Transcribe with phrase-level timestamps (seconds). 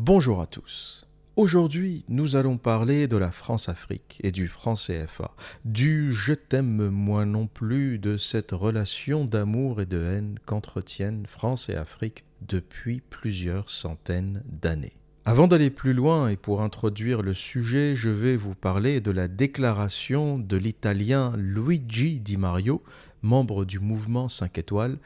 [0.00, 1.08] Bonjour à tous.
[1.34, 5.32] Aujourd'hui, nous allons parler de la France-Afrique et du franc CFA,
[5.64, 11.68] du je t'aime moi non plus, de cette relation d'amour et de haine qu'entretiennent France
[11.68, 14.94] et Afrique depuis plusieurs centaines d'années.
[15.24, 19.26] Avant d'aller plus loin et pour introduire le sujet, je vais vous parler de la
[19.26, 22.84] déclaration de l'italien Luigi Di Mario,
[23.22, 24.98] membre du mouvement 5 étoiles,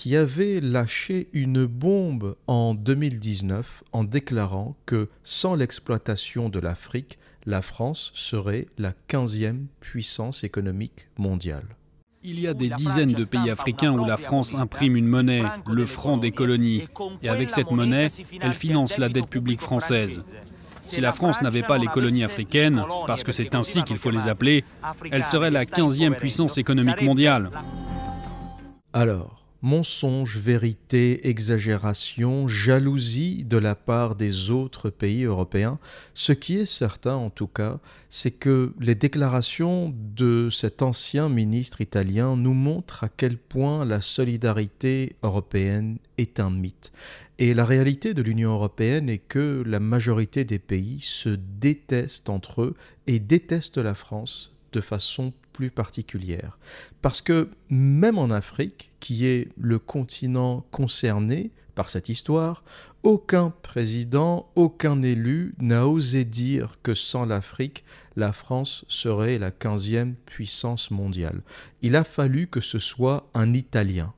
[0.00, 7.60] qui avait lâché une bombe en 2019 en déclarant que sans l'exploitation de l'Afrique, la
[7.60, 11.76] France serait la 15e puissance économique mondiale.
[12.22, 15.84] Il y a des dizaines de pays africains où la France imprime une monnaie, le
[15.84, 16.88] franc des colonies,
[17.22, 18.08] et avec cette monnaie,
[18.40, 20.22] elle finance la dette publique française.
[20.80, 24.28] Si la France n'avait pas les colonies africaines, parce que c'est ainsi qu'il faut les
[24.28, 24.64] appeler,
[25.10, 27.50] elle serait la 15e puissance économique mondiale.
[28.94, 35.78] Alors, mensonge, vérité, exagération, jalousie de la part des autres pays européens.
[36.14, 41.80] Ce qui est certain en tout cas, c'est que les déclarations de cet ancien ministre
[41.80, 46.92] italien nous montrent à quel point la solidarité européenne est un mythe.
[47.38, 52.62] Et la réalité de l'Union européenne est que la majorité des pays se détestent entre
[52.62, 52.74] eux
[53.06, 56.58] et détestent la France de façon plus particulière.
[57.02, 62.64] Parce que même en Afrique, qui est le continent concerné par cette histoire,
[63.02, 67.84] aucun président, aucun élu n'a osé dire que sans l'Afrique,
[68.16, 71.42] la France serait la 15e puissance mondiale.
[71.82, 74.14] Il a fallu que ce soit un Italien.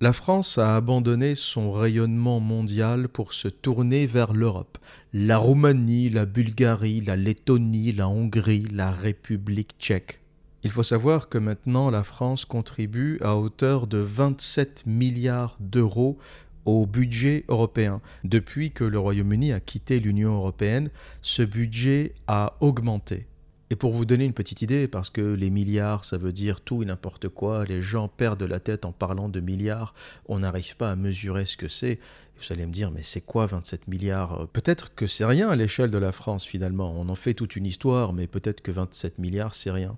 [0.00, 4.78] La France a abandonné son rayonnement mondial pour se tourner vers l'Europe.
[5.12, 10.20] La Roumanie, la Bulgarie, la Lettonie, la Hongrie, la République tchèque.
[10.62, 16.18] Il faut savoir que maintenant la France contribue à hauteur de 27 milliards d'euros
[16.64, 18.00] au budget européen.
[18.24, 20.90] Depuis que le Royaume-Uni a quitté l'Union européenne,
[21.22, 23.28] ce budget a augmenté.
[23.70, 26.82] Et pour vous donner une petite idée, parce que les milliards, ça veut dire tout
[26.82, 29.92] et n'importe quoi, les gens perdent la tête en parlant de milliards,
[30.26, 31.98] on n'arrive pas à mesurer ce que c'est.
[32.38, 34.46] Vous allez me dire, mais c'est quoi 27 milliards?
[34.52, 37.66] Peut-être que c'est rien à l'échelle de la France finalement, on en fait toute une
[37.66, 39.96] histoire, mais peut-être que 27 milliards, c'est rien.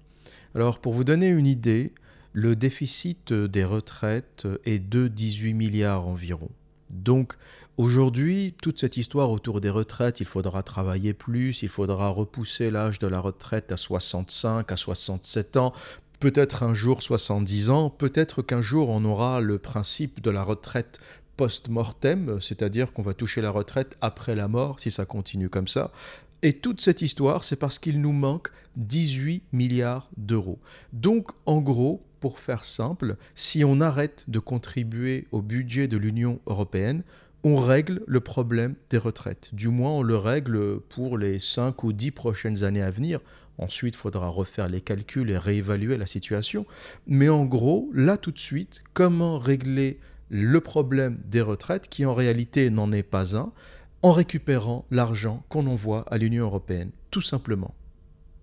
[0.54, 1.92] Alors pour vous donner une idée,
[2.32, 6.50] le déficit des retraites est de 18 milliards environ.
[6.92, 7.34] Donc
[7.76, 12.98] aujourd'hui, toute cette histoire autour des retraites, il faudra travailler plus, il faudra repousser l'âge
[12.98, 15.72] de la retraite à 65, à 67 ans,
[16.20, 21.00] peut-être un jour 70 ans, peut-être qu'un jour on aura le principe de la retraite
[21.36, 25.92] post-mortem, c'est-à-dire qu'on va toucher la retraite après la mort si ça continue comme ça.
[26.42, 30.60] Et toute cette histoire, c'est parce qu'il nous manque 18 milliards d'euros.
[30.92, 36.40] Donc, en gros, pour faire simple, si on arrête de contribuer au budget de l'Union
[36.46, 37.02] européenne,
[37.42, 39.50] on règle le problème des retraites.
[39.52, 43.20] Du moins, on le règle pour les 5 ou 10 prochaines années à venir.
[43.58, 46.66] Ensuite, il faudra refaire les calculs et réévaluer la situation.
[47.08, 49.98] Mais en gros, là tout de suite, comment régler
[50.30, 53.52] le problème des retraites, qui en réalité n'en est pas un
[54.02, 57.74] en récupérant l'argent qu'on envoie à l'Union européenne, tout simplement.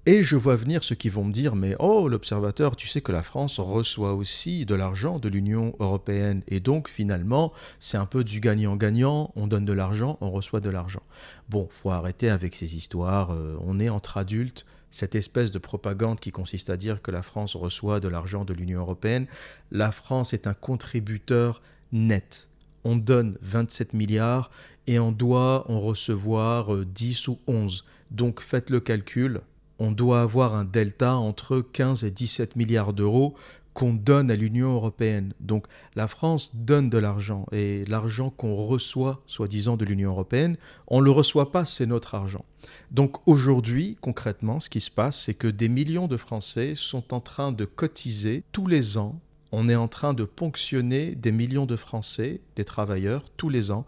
[0.07, 3.11] Et je vois venir ceux qui vont me dire, mais oh, l'observateur, tu sais que
[3.11, 8.23] la France reçoit aussi de l'argent de l'Union européenne, et donc finalement, c'est un peu
[8.23, 11.01] du gagnant-gagnant, on donne de l'argent, on reçoit de l'argent.
[11.49, 16.19] Bon, faut arrêter avec ces histoires, euh, on est entre adultes, cette espèce de propagande
[16.19, 19.25] qui consiste à dire que la France reçoit de l'argent de l'Union européenne,
[19.72, 22.47] la France est un contributeur net.
[22.85, 24.50] On donne 27 milliards
[24.88, 27.84] et on doit en recevoir 10 euh, ou 11.
[28.12, 29.41] Donc faites le calcul,
[29.79, 33.35] on doit avoir un delta entre 15 et 17 milliards d'euros
[33.75, 35.34] qu'on donne à l'Union européenne.
[35.41, 40.56] Donc la France donne de l'argent et l'argent qu'on reçoit, soi-disant, de l'Union européenne,
[40.88, 42.46] on ne le reçoit pas, c'est notre argent.
[42.91, 47.19] Donc aujourd'hui, concrètement, ce qui se passe, c'est que des millions de Français sont en
[47.19, 49.19] train de cotiser tous les ans.
[49.57, 53.85] On est en train de ponctionner des millions de Français, des travailleurs, tous les ans,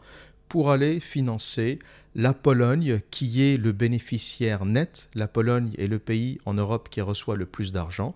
[0.48, 1.80] pour aller financer
[2.16, 5.10] la Pologne, qui est le bénéficiaire net.
[5.14, 8.16] La Pologne est le pays en Europe qui reçoit le plus d'argent,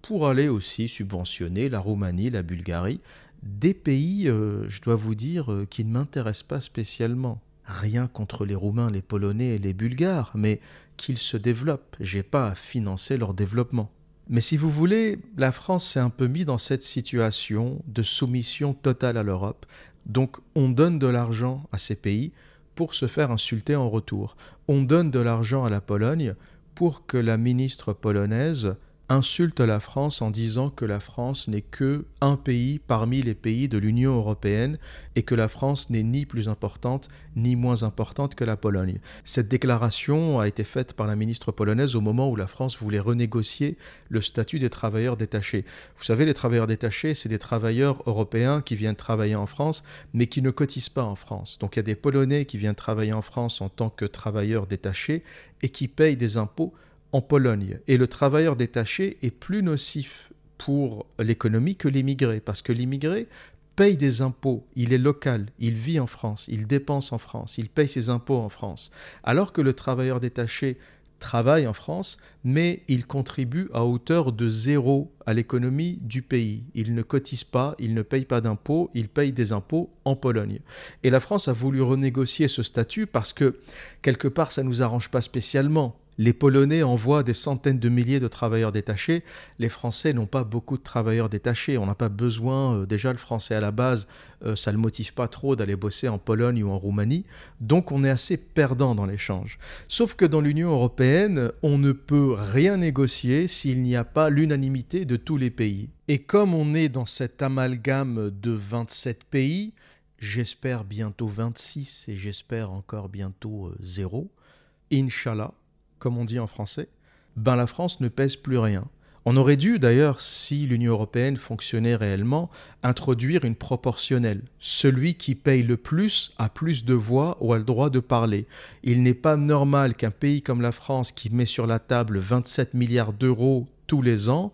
[0.00, 3.00] pour aller aussi subventionner la Roumanie, la Bulgarie,
[3.42, 7.40] des pays, euh, je dois vous dire, euh, qui ne m'intéressent pas spécialement.
[7.64, 10.60] Rien contre les Roumains, les Polonais et les Bulgares, mais
[10.96, 11.96] qu'ils se développent.
[11.98, 13.90] J'ai pas à financer leur développement.
[14.32, 18.72] Mais si vous voulez, la France s'est un peu mise dans cette situation de soumission
[18.72, 19.66] totale à l'Europe,
[20.06, 22.32] donc on donne de l'argent à ces pays
[22.74, 24.38] pour se faire insulter en retour.
[24.68, 26.34] On donne de l'argent à la Pologne
[26.74, 28.74] pour que la ministre polonaise
[29.08, 33.68] insulte la France en disant que la France n'est que un pays parmi les pays
[33.68, 34.78] de l'Union européenne
[35.16, 39.00] et que la France n'est ni plus importante ni moins importante que la Pologne.
[39.24, 42.98] Cette déclaration a été faite par la ministre polonaise au moment où la France voulait
[42.98, 43.76] renégocier
[44.08, 45.64] le statut des travailleurs détachés.
[45.96, 49.84] Vous savez, les travailleurs détachés, c'est des travailleurs européens qui viennent travailler en France
[50.14, 51.58] mais qui ne cotisent pas en France.
[51.58, 54.66] Donc il y a des Polonais qui viennent travailler en France en tant que travailleurs
[54.66, 55.22] détachés
[55.62, 56.72] et qui payent des impôts
[57.12, 57.78] en Pologne.
[57.86, 63.28] Et le travailleur détaché est plus nocif pour l'économie que l'immigré, parce que l'immigré
[63.76, 67.68] paye des impôts, il est local, il vit en France, il dépense en France, il
[67.68, 68.90] paye ses impôts en France,
[69.24, 70.78] alors que le travailleur détaché
[71.22, 76.64] travaille en France, mais il contribue à hauteur de zéro à l'économie du pays.
[76.74, 80.58] Il ne cotise pas, il ne paye pas d'impôts, il paye des impôts en Pologne.
[81.04, 83.60] Et la France a voulu renégocier ce statut parce que,
[84.02, 85.96] quelque part, ça ne nous arrange pas spécialement.
[86.18, 89.24] Les Polonais envoient des centaines de milliers de travailleurs détachés.
[89.58, 91.78] Les Français n'ont pas beaucoup de travailleurs détachés.
[91.78, 94.08] On n'a pas besoin, euh, déjà le français à la base,
[94.44, 97.24] euh, ça ne le motive pas trop d'aller bosser en Pologne ou en Roumanie.
[97.60, 99.58] Donc on est assez perdant dans l'échange.
[99.88, 105.04] Sauf que dans l'Union européenne, on ne peut rien négocier s'il n'y a pas l'unanimité
[105.04, 105.88] de tous les pays.
[106.08, 109.72] Et comme on est dans cet amalgame de 27 pays,
[110.18, 115.54] j'espère bientôt 26 et j'espère encore bientôt 0, euh, Inch'Allah,
[116.02, 116.88] comme on dit en français,
[117.36, 118.88] ben la France ne pèse plus rien.
[119.24, 122.50] On aurait dû d'ailleurs, si l'Union européenne fonctionnait réellement,
[122.82, 124.42] introduire une proportionnelle.
[124.58, 128.48] Celui qui paye le plus a plus de voix ou a le droit de parler.
[128.82, 132.74] Il n'est pas normal qu'un pays comme la France, qui met sur la table 27
[132.74, 134.52] milliards d'euros tous les ans,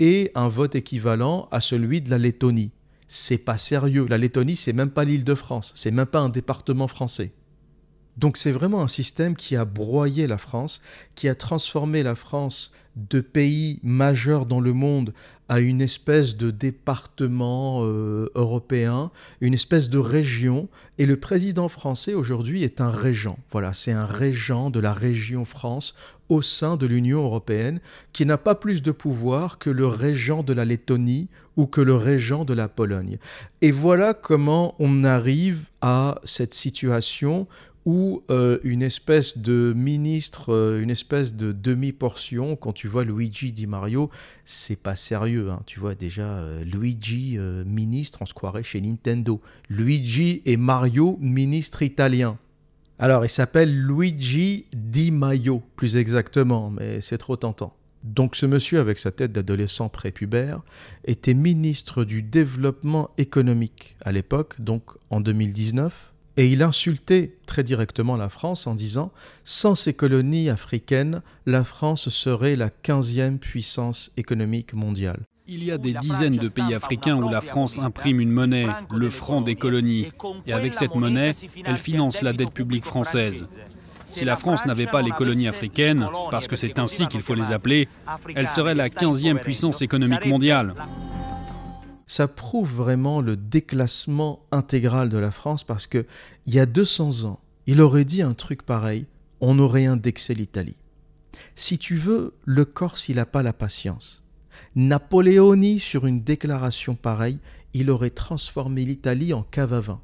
[0.00, 2.72] ait un vote équivalent à celui de la Lettonie.
[3.08, 4.06] C'est pas sérieux.
[4.06, 7.32] La Lettonie, c'est même pas l'île de France, c'est même pas un département français.
[8.20, 10.82] Donc c'est vraiment un système qui a broyé la France,
[11.14, 15.14] qui a transformé la France de pays majeur dans le monde
[15.48, 20.68] à une espèce de département euh, européen, une espèce de région.
[20.98, 23.38] Et le président français aujourd'hui est un régent.
[23.52, 25.94] Voilà, c'est un régent de la région France
[26.28, 27.80] au sein de l'Union européenne
[28.12, 31.94] qui n'a pas plus de pouvoir que le régent de la Lettonie ou que le
[31.94, 33.18] régent de la Pologne.
[33.62, 37.48] Et voilà comment on arrive à cette situation
[37.90, 42.54] ou euh, une espèce de ministre, euh, une espèce de demi-portion.
[42.54, 44.10] Quand tu vois Luigi Di Mario,
[44.44, 45.50] c'est pas sérieux.
[45.50, 45.60] Hein.
[45.66, 49.40] Tu vois déjà euh, Luigi ministre, on se croirait chez Nintendo.
[49.68, 52.38] Luigi et Mario ministre italien.
[53.00, 57.74] Alors, il s'appelle Luigi Di Maio, plus exactement, mais c'est trop tentant.
[58.04, 60.60] Donc ce monsieur, avec sa tête d'adolescent prépubère,
[61.06, 66.09] était ministre du développement économique à l'époque, donc en 2019
[66.40, 69.12] et il insultait très directement la France en disant
[69.44, 75.20] Sans ces colonies africaines, la France serait la 15e puissance économique mondiale.
[75.46, 79.10] Il y a des dizaines de pays africains où la France imprime une monnaie, le
[79.10, 80.10] franc des colonies,
[80.46, 81.32] et avec cette monnaie,
[81.62, 83.44] elle finance la dette publique française.
[84.04, 87.52] Si la France n'avait pas les colonies africaines, parce que c'est ainsi qu'il faut les
[87.52, 87.86] appeler,
[88.34, 90.74] elle serait la 15e puissance économique mondiale
[92.10, 96.06] ça prouve vraiment le déclassement intégral de la France parce que
[96.44, 99.06] il y a 200 ans, il aurait dit un truc pareil,
[99.40, 100.74] on aurait indexé l'Italie.
[101.54, 104.24] Si tu veux, le Corse, il n'a pas la patience.
[104.74, 107.38] Napoléoni, sur une déclaration pareille,
[107.74, 110.00] il aurait transformé l'Italie en cave à vin.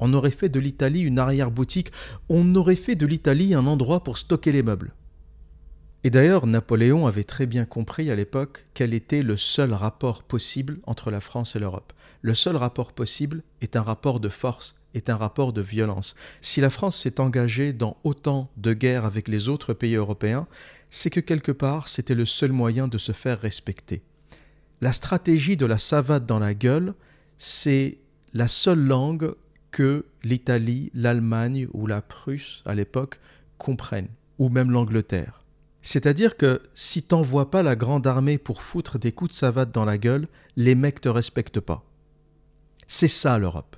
[0.00, 1.92] On aurait fait de l'Italie une arrière-boutique,
[2.30, 4.94] on aurait fait de l'Italie un endroit pour stocker les meubles.
[6.06, 10.78] Et d'ailleurs, Napoléon avait très bien compris à l'époque quel était le seul rapport possible
[10.84, 11.92] entre la France et l'Europe.
[12.22, 16.14] Le seul rapport possible est un rapport de force, est un rapport de violence.
[16.40, 20.46] Si la France s'est engagée dans autant de guerres avec les autres pays européens,
[20.90, 24.04] c'est que quelque part c'était le seul moyen de se faire respecter.
[24.80, 26.94] La stratégie de la savate dans la gueule,
[27.36, 27.98] c'est
[28.32, 29.34] la seule langue
[29.72, 33.18] que l'Italie, l'Allemagne ou la Prusse à l'époque
[33.58, 35.42] comprennent, ou même l'Angleterre.
[35.86, 39.84] C'est-à-dire que si t'envoies pas la grande armée pour foutre des coups de savate dans
[39.84, 40.26] la gueule,
[40.56, 41.84] les mecs te respectent pas.
[42.88, 43.76] C'est ça l'Europe.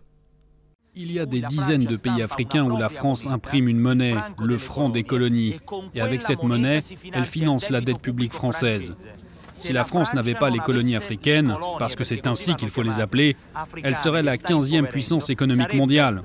[0.94, 4.56] Il y a des dizaines de pays africains où la France imprime une monnaie, le
[4.56, 5.60] franc des colonies,
[5.94, 6.80] et avec cette monnaie,
[7.12, 8.94] elle finance la dette publique française.
[9.52, 13.00] Si la France n'avait pas les colonies africaines, parce que c'est ainsi qu'il faut les
[13.00, 13.36] appeler,
[13.82, 16.22] elle serait la 15e puissance économique mondiale.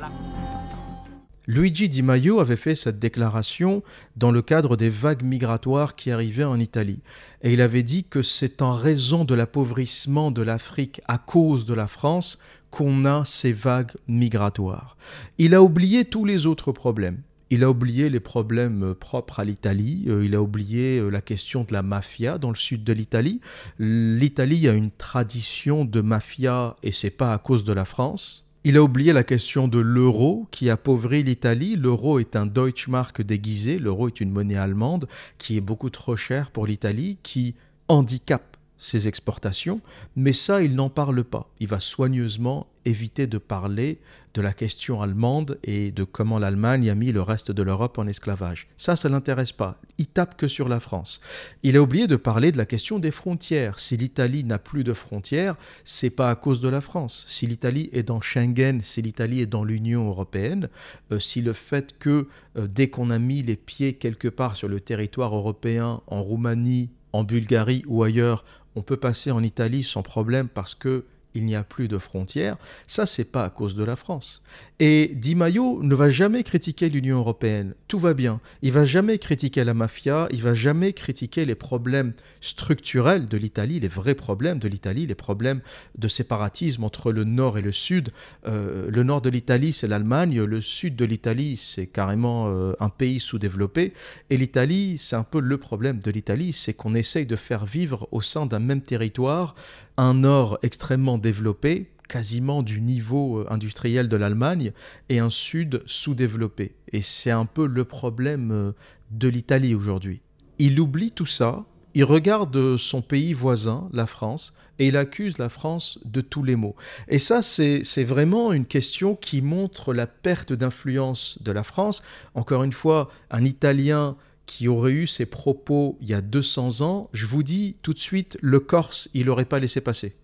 [1.45, 3.83] Luigi Di Maio avait fait cette déclaration
[4.15, 7.01] dans le cadre des vagues migratoires qui arrivaient en Italie.
[7.41, 11.73] Et il avait dit que c'est en raison de l'appauvrissement de l'Afrique à cause de
[11.73, 12.39] la France
[12.71, 14.95] qu'on a ces vagues migratoires.
[15.37, 17.21] Il a oublié tous les autres problèmes.
[17.49, 21.83] Il a oublié les problèmes propres à l'Italie, il a oublié la question de la
[21.83, 23.41] mafia dans le sud de l'Italie.
[23.77, 28.49] L'Italie a une tradition de mafia et c'est pas à cause de la France.
[28.65, 31.75] Il a oublié la question de l'euro qui appauvrit l'Italie.
[31.75, 33.77] L'euro est un Deutschmark déguisé.
[33.77, 37.55] L'euro est une monnaie allemande qui est beaucoup trop chère pour l'Italie, qui
[37.89, 38.52] handicape
[38.83, 39.81] ses exportations.
[40.15, 41.49] Mais ça, il n'en parle pas.
[41.59, 43.99] Il va soigneusement éviter de parler
[44.33, 48.07] de la question allemande et de comment l'Allemagne a mis le reste de l'Europe en
[48.07, 48.67] esclavage.
[48.77, 49.79] Ça, ça l'intéresse pas.
[49.99, 51.21] Il tape que sur la France.
[51.61, 53.79] Il a oublié de parler de la question des frontières.
[53.79, 57.25] Si l'Italie n'a plus de frontières, c'est pas à cause de la France.
[57.29, 60.67] Si l'Italie est dans Schengen, si l'Italie est dans l'Union européenne,
[61.11, 64.67] euh, si le fait que euh, dès qu'on a mis les pieds quelque part sur
[64.67, 68.43] le territoire européen, en Roumanie, en Bulgarie ou ailleurs,
[68.75, 72.57] on peut passer en Italie sans problème parce que il n'y a plus de frontières,
[72.87, 74.43] ça c'est pas à cause de la France.
[74.79, 78.41] Et Di Maio ne va jamais critiquer l'Union européenne, tout va bien.
[78.61, 83.79] Il va jamais critiquer la mafia, il va jamais critiquer les problèmes structurels de l'Italie,
[83.79, 85.61] les vrais problèmes de l'Italie, les problèmes
[85.97, 88.09] de séparatisme entre le nord et le sud.
[88.45, 92.89] Euh, le nord de l'Italie c'est l'Allemagne, le sud de l'Italie c'est carrément euh, un
[92.89, 93.93] pays sous-développé,
[94.29, 98.07] et l'Italie c'est un peu le problème de l'Italie, c'est qu'on essaye de faire vivre
[98.11, 99.55] au sein d'un même territoire
[99.97, 104.71] un nord extrêmement développé, quasiment du niveau euh, industriel de l'Allemagne,
[105.09, 106.75] et un sud sous-développé.
[106.91, 108.71] Et c'est un peu le problème euh,
[109.11, 110.21] de l'Italie aujourd'hui.
[110.59, 115.49] Il oublie tout ça, il regarde son pays voisin, la France, et il accuse la
[115.49, 116.75] France de tous les maux.
[117.07, 122.01] Et ça, c'est vraiment une question qui montre la perte d'influence de la France.
[122.33, 127.09] Encore une fois, un Italien qui aurait eu ces propos il y a 200 ans,
[127.13, 130.15] je vous dis tout de suite, le Corse, il n'aurait pas laissé passer.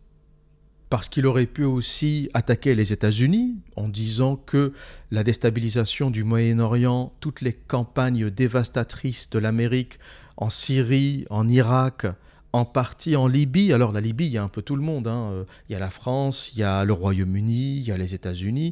[0.89, 4.73] Parce qu'il aurait pu aussi attaquer les États-Unis en disant que
[5.11, 9.99] la déstabilisation du Moyen-Orient, toutes les campagnes dévastatrices de l'Amérique
[10.35, 12.07] en Syrie, en Irak,
[12.53, 13.71] en partie en Libye.
[13.71, 15.07] Alors la Libye, il y a un peu tout le monde.
[15.07, 15.45] Hein.
[15.69, 18.71] Il y a la France, il y a le Royaume-Uni, il y a les États-Unis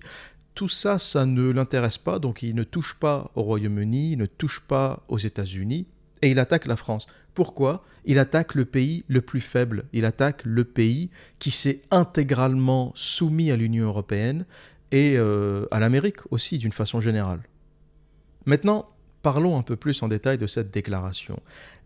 [0.57, 4.25] tout ça, ça ne l'intéresse pas, donc il ne touche pas au Royaume-Uni, il ne
[4.25, 5.85] touche pas aux États-Unis,
[6.23, 7.05] et il attaque la France.
[7.35, 7.83] Pourquoi?
[8.05, 13.51] Il attaque le pays le plus faible, il attaque le pays qui s'est intégralement soumis
[13.51, 14.47] à l'Union européenne
[14.91, 17.43] et euh, à l'Amérique aussi d'une façon générale.
[18.47, 18.89] Maintenant,
[19.21, 21.39] parlons un peu plus en détail de cette déclaration.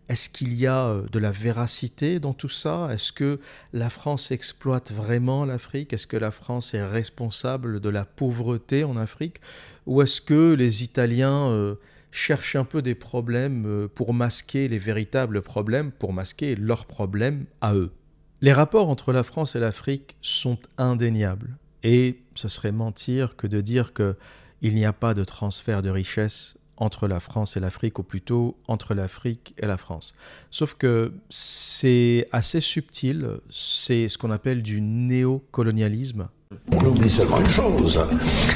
[0.08, 2.88] Est-ce qu'il y a euh, de la véracité dans tout ça?
[2.92, 3.38] Est-ce que
[3.72, 5.92] la France exploite vraiment l'Afrique?
[5.92, 9.40] Est-ce que la France est responsable de la pauvreté en Afrique?
[9.86, 11.76] Ou est-ce que les Italiens euh,
[12.10, 17.46] cherchent un peu des problèmes euh, pour masquer les véritables problèmes, pour masquer leurs problèmes
[17.60, 17.92] à eux?
[18.40, 21.56] Les rapports entre la France et l'Afrique sont indéniables.
[21.84, 26.56] Et ce serait mentir que de dire qu'il n'y a pas de transfert de richesse
[26.76, 30.14] entre la France et l'Afrique, ou plutôt entre l'Afrique et la France.
[30.50, 36.28] Sauf que c'est assez subtil, c'est ce qu'on appelle du néocolonialisme.
[36.72, 38.00] On oublie seulement une chose,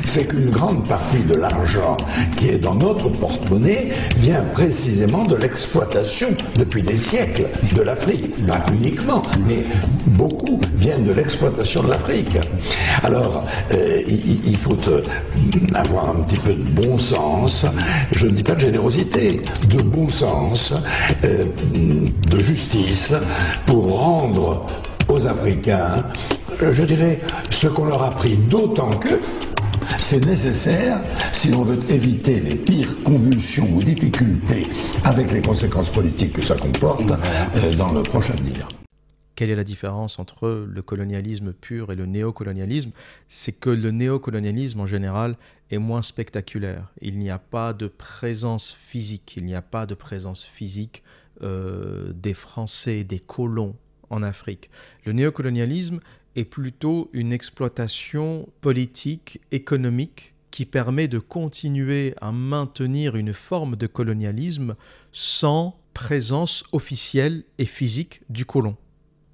[0.04, 1.96] c'est qu'une grande partie de l'argent
[2.36, 8.46] qui est dans notre porte-monnaie vient précisément de l'exploitation depuis des siècles de l'Afrique.
[8.46, 9.64] Pas uniquement, mais
[10.06, 12.38] beaucoup viennent de l'exploitation de l'Afrique.
[13.02, 15.02] Alors, euh, il, faut euh,
[15.74, 17.66] avoir un petit peu de bon sens,
[18.14, 20.74] je ne dis pas de générosité, de bon sens,
[21.24, 23.12] euh, de justice,
[23.66, 24.64] pour rendre
[25.08, 26.04] aux Africains
[26.72, 27.20] je dirais,
[27.50, 29.20] ce qu'on leur a pris, d'autant que
[29.98, 31.00] c'est nécessaire
[31.32, 34.66] si l'on veut éviter les pires convulsions ou difficultés
[35.04, 38.68] avec les conséquences politiques que ça comporte euh, dans le prochain avenir.
[39.34, 42.92] Quelle est la différence entre le colonialisme pur et le néocolonialisme?
[43.28, 45.36] C'est que le néocolonialisme en général
[45.70, 46.90] est moins spectaculaire.
[47.02, 51.02] Il n'y a pas de présence physique, il n'y a pas de présence physique
[51.42, 53.76] euh, des Français, des colons
[54.10, 54.70] en Afrique.
[55.04, 56.00] Le néocolonialisme
[56.36, 63.86] est plutôt une exploitation politique, économique, qui permet de continuer à maintenir une forme de
[63.86, 64.75] colonialisme
[65.12, 68.76] sans présence officielle et physique du colon.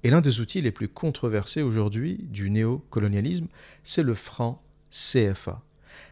[0.03, 3.47] Et l'un des outils les plus controversés aujourd'hui du néocolonialisme,
[3.83, 5.61] c'est le franc CFA.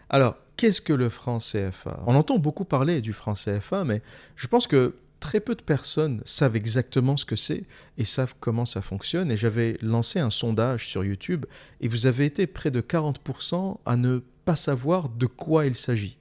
[0.10, 4.02] Alors, qu'est-ce que le franc CFA On entend beaucoup parler du franc CFA, mais
[4.36, 7.64] je pense que très peu de personnes savent exactement ce que c'est
[7.98, 9.32] et savent comment ça fonctionne.
[9.32, 11.46] Et j'avais lancé un sondage sur YouTube
[11.80, 16.18] et vous avez été près de 40% à ne pas savoir de quoi il s'agit.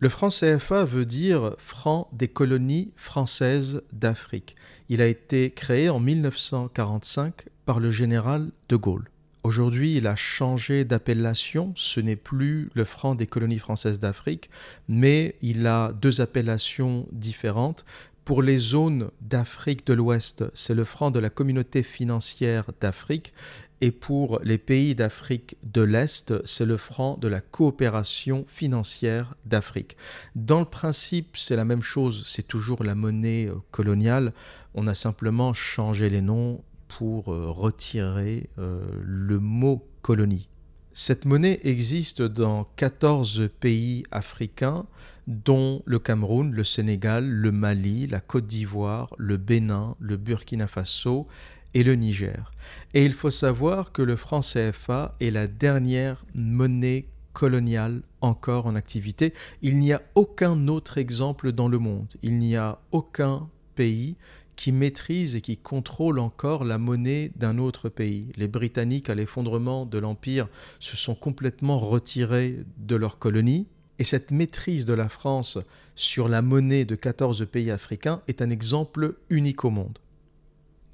[0.00, 4.56] Le franc CFA veut dire franc des colonies françaises d'Afrique.
[4.88, 9.08] Il a été créé en 1945 par le général de Gaulle.
[9.44, 11.72] Aujourd'hui, il a changé d'appellation.
[11.74, 14.50] Ce n'est plus le franc des colonies françaises d'Afrique,
[14.88, 17.84] mais il a deux appellations différentes.
[18.24, 23.32] Pour les zones d'Afrique de l'Ouest, c'est le franc de la communauté financière d'Afrique.
[23.80, 29.96] Et pour les pays d'Afrique de l'Est, c'est le franc de la coopération financière d'Afrique.
[30.36, 34.32] Dans le principe, c'est la même chose, c'est toujours la monnaie euh, coloniale.
[34.74, 40.48] On a simplement changé les noms pour euh, retirer euh, le mot colonie.
[40.92, 44.86] Cette monnaie existe dans 14 pays africains,
[45.26, 51.26] dont le Cameroun, le Sénégal, le Mali, la Côte d'Ivoire, le Bénin, le Burkina Faso
[51.74, 52.52] et le Niger.
[52.94, 58.74] Et il faut savoir que le franc CFA est la dernière monnaie coloniale encore en
[58.74, 59.32] activité.
[59.62, 62.12] Il n'y a aucun autre exemple dans le monde.
[62.22, 64.16] Il n'y a aucun pays
[64.56, 68.28] qui maîtrise et qui contrôle encore la monnaie d'un autre pays.
[68.36, 70.48] Les Britanniques, à l'effondrement de l'Empire,
[70.78, 73.66] se sont complètement retirés de leur colonie,
[74.02, 75.58] et cette maîtrise de la France
[75.94, 80.00] sur la monnaie de 14 pays africains est un exemple unique au monde.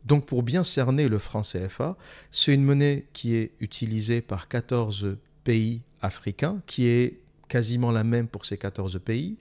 [0.04, 1.96] Donc pour bien cerner le franc CFA,
[2.30, 8.28] c'est une monnaie qui est utilisée par 14 pays africains, qui est quasiment la même
[8.28, 9.38] pour ces 14 pays,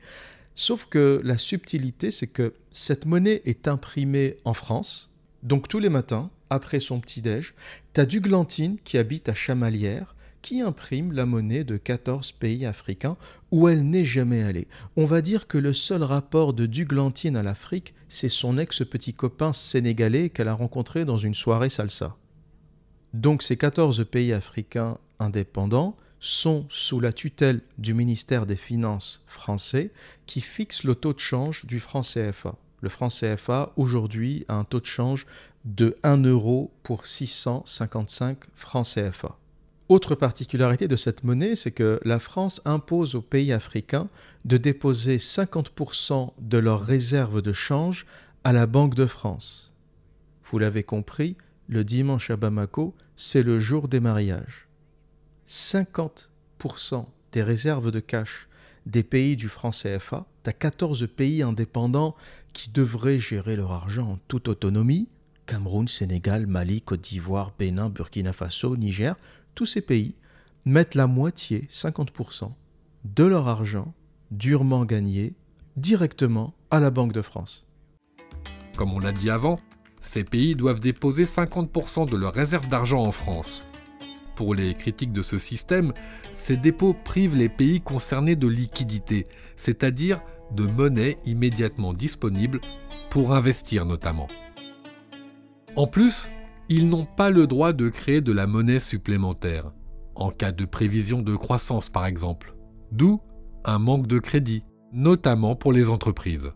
[0.55, 5.13] Sauf que la subtilité, c'est que cette monnaie est imprimée en France.
[5.43, 7.53] Donc tous les matins, après son petit-déj,
[7.93, 13.17] tu as Duglantine qui habite à Chamalières qui imprime la monnaie de 14 pays africains
[13.51, 14.67] où elle n'est jamais allée.
[14.95, 19.53] On va dire que le seul rapport de Duglantine à l'Afrique, c'est son ex-petit copain
[19.53, 22.15] sénégalais qu'elle a rencontré dans une soirée salsa.
[23.13, 29.91] Donc ces 14 pays africains indépendants, sont sous la tutelle du ministère des Finances français
[30.25, 32.55] qui fixe le taux de change du franc CFA.
[32.81, 35.25] Le franc CFA aujourd'hui a un taux de change
[35.65, 39.37] de 1 euro pour 655 francs CFA.
[39.89, 44.09] Autre particularité de cette monnaie, c'est que la France impose aux pays africains
[44.43, 48.05] de déposer 50% de leurs réserves de change
[48.43, 49.71] à la Banque de France.
[50.43, 51.37] Vous l'avez compris,
[51.69, 54.67] le dimanche à Bamako, c'est le jour des mariages.
[55.47, 58.47] 50% des réserves de cash
[58.85, 62.15] des pays du franc CFA, as 14 pays indépendants
[62.53, 65.07] qui devraient gérer leur argent en toute autonomie.
[65.45, 69.15] Cameroun, Sénégal, Mali, Côte d'Ivoire, Bénin, Burkina Faso, Niger,
[69.57, 70.13] tous ces pays
[70.65, 72.51] mettent la moitié, 50%,
[73.05, 73.95] de leur argent
[74.29, 75.33] durement gagné
[75.77, 77.65] directement à la Banque de France.
[78.77, 79.59] Comme on l'a dit avant,
[79.99, 83.65] ces pays doivent déposer 50% de leurs réserves d'argent en France.
[84.35, 85.91] Pour les critiques de ce système,
[86.35, 92.61] ces dépôts privent les pays concernés de liquidité, c'est-à-dire de monnaie immédiatement disponible
[93.09, 94.27] pour investir notamment.
[95.75, 96.27] En plus,
[96.69, 99.71] ils n'ont pas le droit de créer de la monnaie supplémentaire,
[100.15, 102.55] en cas de prévision de croissance par exemple,
[102.91, 103.21] d'où
[103.65, 106.51] un manque de crédit, notamment pour les entreprises.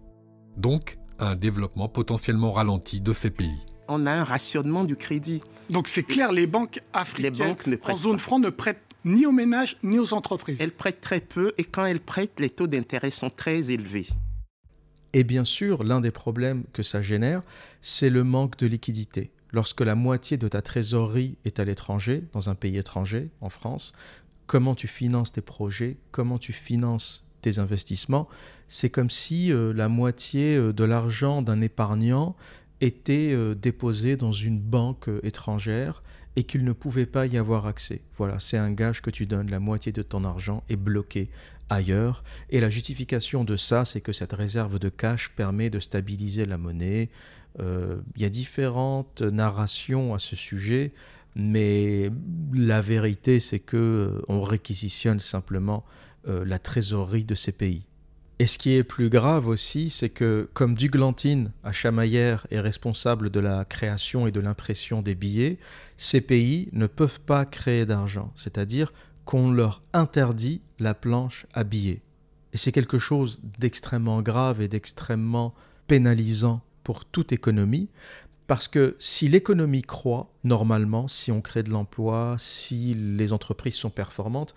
[0.57, 5.41] Donc, un développement potentiellement ralenti de ces pays on a un rationnement du crédit.
[5.69, 9.99] Donc c'est clair, les banques africaines en zone franc ne prêtent ni aux ménages ni
[9.99, 10.57] aux entreprises.
[10.59, 14.07] Elles prêtent très peu et quand elles prêtent, les taux d'intérêt sont très élevés.
[15.13, 17.41] Et bien sûr, l'un des problèmes que ça génère,
[17.81, 19.31] c'est le manque de liquidité.
[19.51, 23.93] Lorsque la moitié de ta trésorerie est à l'étranger, dans un pays étranger, en France,
[24.47, 28.29] comment tu finances tes projets, comment tu finances tes investissements,
[28.67, 32.35] c'est comme si euh, la moitié euh, de l'argent d'un épargnant
[32.79, 36.03] était euh, déposé dans une banque étrangère
[36.35, 38.01] et qu'il ne pouvait pas y avoir accès.
[38.17, 41.29] Voilà, c'est un gage que tu donnes, la moitié de ton argent est bloqué
[41.69, 42.23] ailleurs.
[42.49, 46.57] Et la justification de ça, c'est que cette réserve de cash permet de stabiliser la
[46.57, 47.09] monnaie.
[47.59, 50.93] Euh, il y a différentes narrations à ce sujet,
[51.35, 52.09] mais
[52.53, 55.85] la vérité, c'est que on réquisitionne simplement
[56.27, 57.87] la trésorerie de ces pays.
[58.41, 63.29] Et ce qui est plus grave aussi, c'est que comme Duglantine à Chamaillère est responsable
[63.29, 65.59] de la création et de l'impression des billets,
[65.95, 68.93] ces pays ne peuvent pas créer d'argent, c'est-à-dire
[69.25, 72.01] qu'on leur interdit la planche à billets.
[72.53, 75.53] Et c'est quelque chose d'extrêmement grave et d'extrêmement
[75.85, 77.89] pénalisant pour toute économie,
[78.47, 83.89] parce que si l'économie croît, normalement, si on crée de l'emploi, si les entreprises sont
[83.89, 84.53] performantes,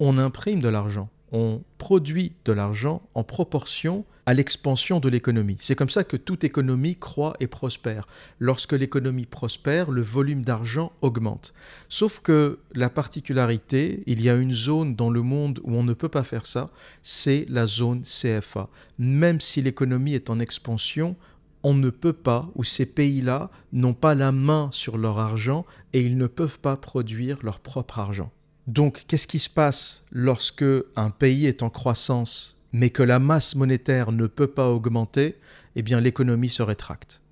[0.00, 5.56] on imprime de l'argent on produit de l'argent en proportion à l'expansion de l'économie.
[5.58, 8.06] C'est comme ça que toute économie croît et prospère.
[8.38, 11.52] Lorsque l'économie prospère, le volume d'argent augmente.
[11.88, 15.92] Sauf que la particularité, il y a une zone dans le monde où on ne
[15.92, 16.70] peut pas faire ça,
[17.02, 18.68] c'est la zone CFA.
[18.98, 21.16] Même si l'économie est en expansion,
[21.64, 26.02] on ne peut pas, ou ces pays-là n'ont pas la main sur leur argent et
[26.02, 28.30] ils ne peuvent pas produire leur propre argent.
[28.66, 33.54] Donc, qu'est-ce qui se passe lorsque un pays est en croissance, mais que la masse
[33.54, 35.38] monétaire ne peut pas augmenter?
[35.74, 37.22] Eh bien, l'économie se rétracte.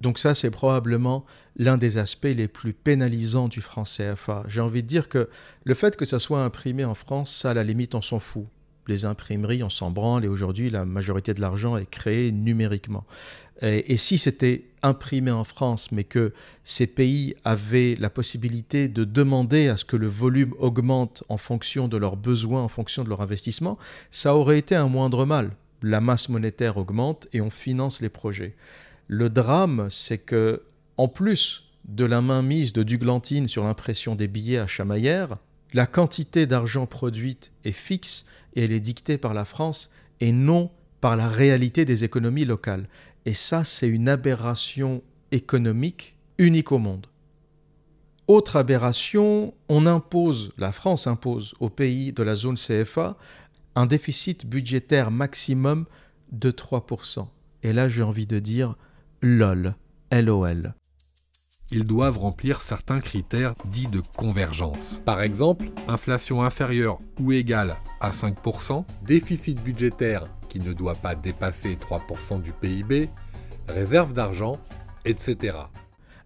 [0.00, 1.24] Donc ça, c'est probablement
[1.56, 4.44] l'un des aspects les plus pénalisants du franc CFA.
[4.48, 5.28] J'ai envie de dire que
[5.64, 8.46] le fait que ça soit imprimé en France, ça, à la limite, on s'en fout.
[8.90, 13.04] Les imprimeries, on s'en branle, et aujourd'hui, la majorité de l'argent est créé numériquement.
[13.62, 16.32] Et, si c'était imprimé en France, mais que
[16.64, 21.86] ces pays avaient la possibilité de demander à ce que le volume augmente en fonction
[21.86, 23.78] de leurs besoins, en fonction de leur investissement,
[24.10, 25.50] ça aurait été un moindre mal.
[25.82, 28.56] La masse monétaire augmente et on finance les projets.
[29.06, 30.62] Le drame, c'est que,
[30.96, 35.36] en plus de la mainmise de Duglantine sur l'impression des billets à Chamaillère,
[35.72, 40.70] la quantité d'argent produite est fixe et elle est dictée par la France et non
[41.00, 42.88] par la réalité des économies locales.
[43.24, 45.02] Et ça, c'est une aberration
[45.32, 47.06] économique unique au monde.
[48.26, 53.16] Autre aberration, on impose, la France impose aux pays de la zone CFA
[53.74, 55.86] un déficit budgétaire maximum
[56.32, 57.26] de 3%.
[57.62, 58.76] Et là, j'ai envie de dire,
[59.20, 59.74] LOL,
[60.12, 60.74] LOL.
[61.72, 65.02] Ils doivent remplir certains critères dits de convergence.
[65.04, 71.76] Par exemple, inflation inférieure ou égale à 5%, déficit budgétaire qui ne doit pas dépasser
[71.76, 73.08] 3% du PIB,
[73.68, 74.58] réserve d'argent,
[75.04, 75.58] etc.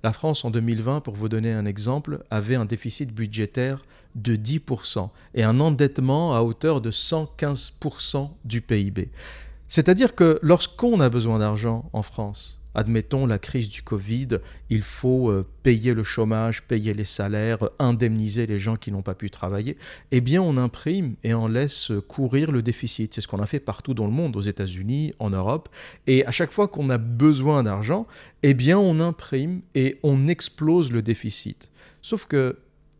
[0.02, 3.82] La France en 2020, pour vous donner un exemple, avait un déficit budgétaire
[4.14, 9.10] de 10% et un endettement à hauteur de 115% du PIB.
[9.68, 14.28] C'est-à-dire que lorsqu'on a besoin d'argent en France, admettons la crise du Covid,
[14.70, 19.14] il faut euh, payer le chômage, payer les salaires, indemniser les gens qui n'ont pas
[19.14, 19.76] pu travailler,
[20.10, 23.14] eh bien on imprime et on laisse courir le déficit.
[23.14, 25.68] C'est ce qu'on a fait partout dans le monde, aux États-Unis, en Europe.
[26.06, 28.06] Et à chaque fois qu'on a besoin d'argent,
[28.42, 31.70] eh bien on imprime et on explose le déficit.
[32.02, 32.58] Sauf que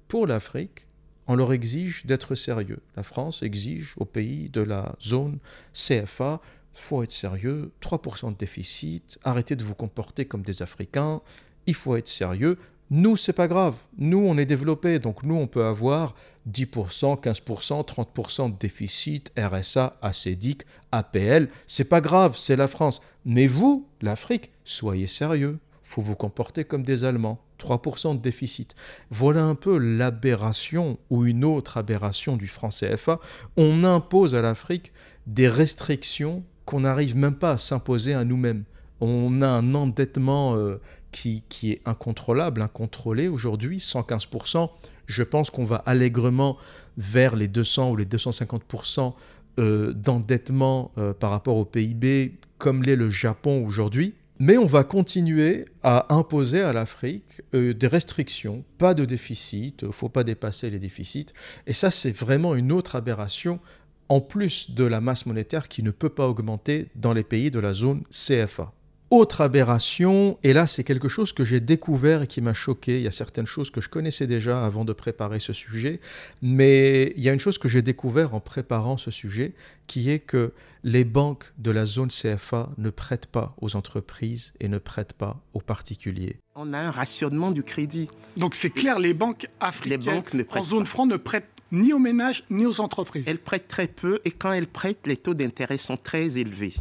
[0.09, 0.87] pour l'Afrique,
[1.27, 2.81] on leur exige d'être sérieux.
[2.97, 5.39] La France exige aux pays de la zone
[5.73, 6.41] CFA
[6.75, 11.21] faut être sérieux, 3% de déficit, arrêtez de vous comporter comme des Africains,
[11.67, 12.59] il faut être sérieux.
[12.91, 13.77] Nous, c'est pas grave.
[13.97, 16.15] Nous, on est développés, donc nous, on peut avoir
[16.51, 21.49] 10%, 15%, 30% de déficit, RSA, ACDIC, APL.
[21.67, 23.01] C'est pas grave, c'est la France.
[23.25, 25.59] Mais vous, l'Afrique, soyez sérieux.
[25.83, 27.41] Faut vous comporter comme des Allemands.
[27.59, 28.75] 3% de déficit.
[29.11, 33.21] Voilà un peu l'aberration ou une autre aberration du franc CFA.
[33.57, 34.93] On impose à l'Afrique
[35.27, 38.65] des restrictions qu'on n'arrive même pas à s'imposer à nous-mêmes.
[39.01, 40.81] On a un endettement euh,
[41.13, 44.71] qui, qui, est incontrôlable, incontrôlé aujourd'hui, 115%.
[45.07, 46.57] Je pense qu'on va allègrement
[46.97, 49.13] vers les 200 ou les 250%
[49.59, 54.15] euh, d'endettement euh, par rapport au PIB, comme l'est le Japon aujourd'hui.
[54.41, 60.09] Mais on va continuer à imposer à l'Afrique des restrictions, pas de déficit, il faut
[60.09, 61.27] pas dépasser les déficits.
[61.69, 63.61] Et ça, c'est vraiment une autre aberration
[64.09, 67.59] en plus de la masse monétaire qui ne peut pas augmenter dans les pays de
[67.59, 68.73] la zone CFA.
[69.11, 73.05] Autre aberration, et là c'est quelque chose que j'ai découvert et qui m'a choqué, il
[73.05, 76.01] y a certaines choses que je connaissais déjà avant de préparer ce sujet,
[76.43, 79.53] mais il y a une chose que j'ai découvert en préparant ce sujet,
[79.87, 84.69] qui est que les banques de la zone CFA ne prêtent pas aux entreprises et
[84.69, 86.41] ne prêtent pas aux particuliers.
[86.57, 88.09] On a un rationnement du crédit.
[88.37, 92.65] Donc c'est clair, les banques africaines en zone franc ne prêtent ni aux ménages ni
[92.67, 93.25] aux entreprises.
[93.27, 96.75] Elles prêtent très peu et quand elles prêtent, les taux d'intérêt sont très élevés.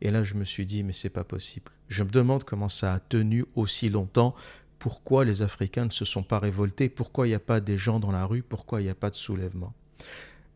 [0.00, 1.72] Et là, je me suis dit, mais c'est pas possible.
[1.88, 4.34] Je me demande comment ça a tenu aussi longtemps.
[4.78, 6.88] Pourquoi les Africains ne se sont pas révoltés?
[6.88, 8.42] Pourquoi il n'y a pas des gens dans la rue?
[8.42, 9.72] Pourquoi il n'y a pas de soulèvement?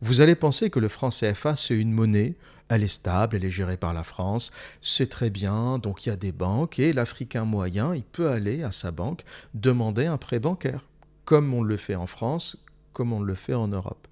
[0.01, 2.35] Vous allez penser que le franc CFA, c'est une monnaie.
[2.69, 4.51] Elle est stable, elle est gérée par la France.
[4.81, 5.79] C'est très bien.
[5.79, 9.23] Donc il y a des banques et l'Africain moyen, il peut aller à sa banque
[9.53, 10.85] demander un prêt bancaire.
[11.23, 12.57] Comme on le fait en France,
[12.97, 14.07] comme on le fait en Europe.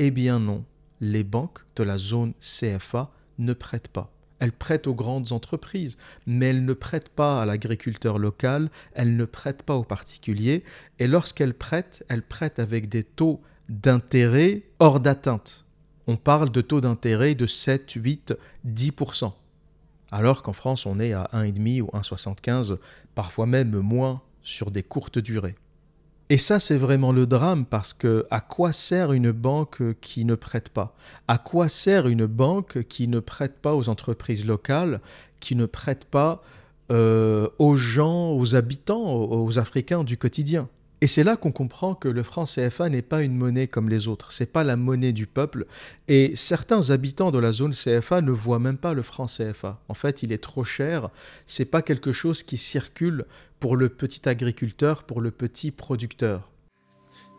[0.00, 0.64] Eh bien non,
[1.00, 4.10] les banques de la zone CFA ne prêtent pas.
[4.40, 9.24] Elles prêtent aux grandes entreprises, mais elles ne prêtent pas à l'agriculteur local, elles ne
[9.24, 10.64] prêtent pas aux particuliers,
[10.98, 15.64] et lorsqu'elles prêtent, elles prêtent avec des taux d'intérêt hors d'atteinte.
[16.08, 18.34] On parle de taux d'intérêt de 7, 8,
[18.66, 19.32] 10%.
[20.10, 22.78] Alors qu'en France, on est à 1,5 ou 1,75,
[23.14, 25.54] parfois même moins sur des courtes durées.
[26.30, 30.34] Et ça, c'est vraiment le drame parce que à quoi sert une banque qui ne
[30.34, 30.96] prête pas?
[31.28, 35.00] À quoi sert une banque qui ne prête pas aux entreprises locales,
[35.40, 36.42] qui ne prête pas
[36.90, 40.68] euh, aux gens, aux habitants, aux Africains du quotidien?
[41.04, 44.08] Et c'est là qu'on comprend que le franc CFA n'est pas une monnaie comme les
[44.08, 45.66] autres, c'est pas la monnaie du peuple.
[46.08, 49.82] Et certains habitants de la zone CFA ne voient même pas le franc CFA.
[49.88, 51.10] En fait, il est trop cher,
[51.44, 53.26] c'est pas quelque chose qui circule
[53.60, 56.48] pour le petit agriculteur, pour le petit producteur.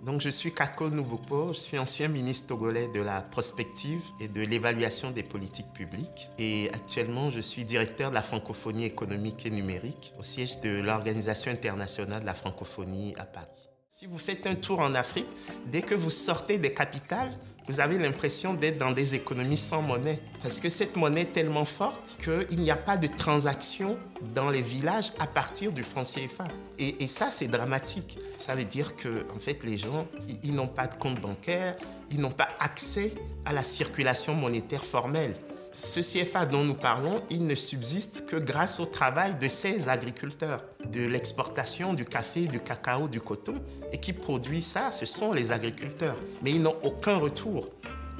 [0.06, 5.10] Donc, je suis Kako je suis ancien ministre togolais de la prospective et de l'évaluation
[5.10, 6.30] des politiques publiques.
[6.38, 11.52] Et actuellement, je suis directeur de la francophonie économique et numérique au siège de l'Organisation
[11.52, 13.48] internationale de la francophonie à Paris.
[13.90, 15.30] Si vous faites un tour en Afrique,
[15.72, 17.36] dès que vous sortez des capitales,
[17.68, 20.20] vous avez l'impression d'être dans des économies sans monnaie.
[20.44, 23.98] Parce que cette monnaie est tellement forte qu'il n'y a pas de transaction
[24.36, 26.44] dans les villages à partir du franc CFA.
[26.78, 28.20] Et, ça, c'est dramatique.
[28.38, 30.08] Ça veut dire que, en fait, les gens,
[30.44, 31.76] ils n'ont pas de compte bancaire,
[32.12, 33.14] ils n'ont pas accès
[33.46, 35.36] à la circulation monétaire formelle.
[35.76, 40.64] Ce CFA dont nous parlons, il ne subsiste que grâce au travail de ces agriculteurs,
[40.90, 43.56] de l'exportation du café, du cacao, du coton,
[43.92, 46.16] et qui produisent ça, ce sont les agriculteurs.
[46.42, 47.70] Mais ils n'ont aucun retour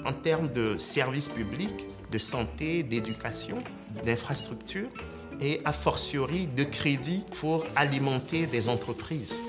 [0.04, 3.56] en termes de services publics, de santé, d'éducation,
[4.04, 4.90] d'infrastructures
[5.40, 9.40] et a fortiori de crédit pour alimenter des entreprises.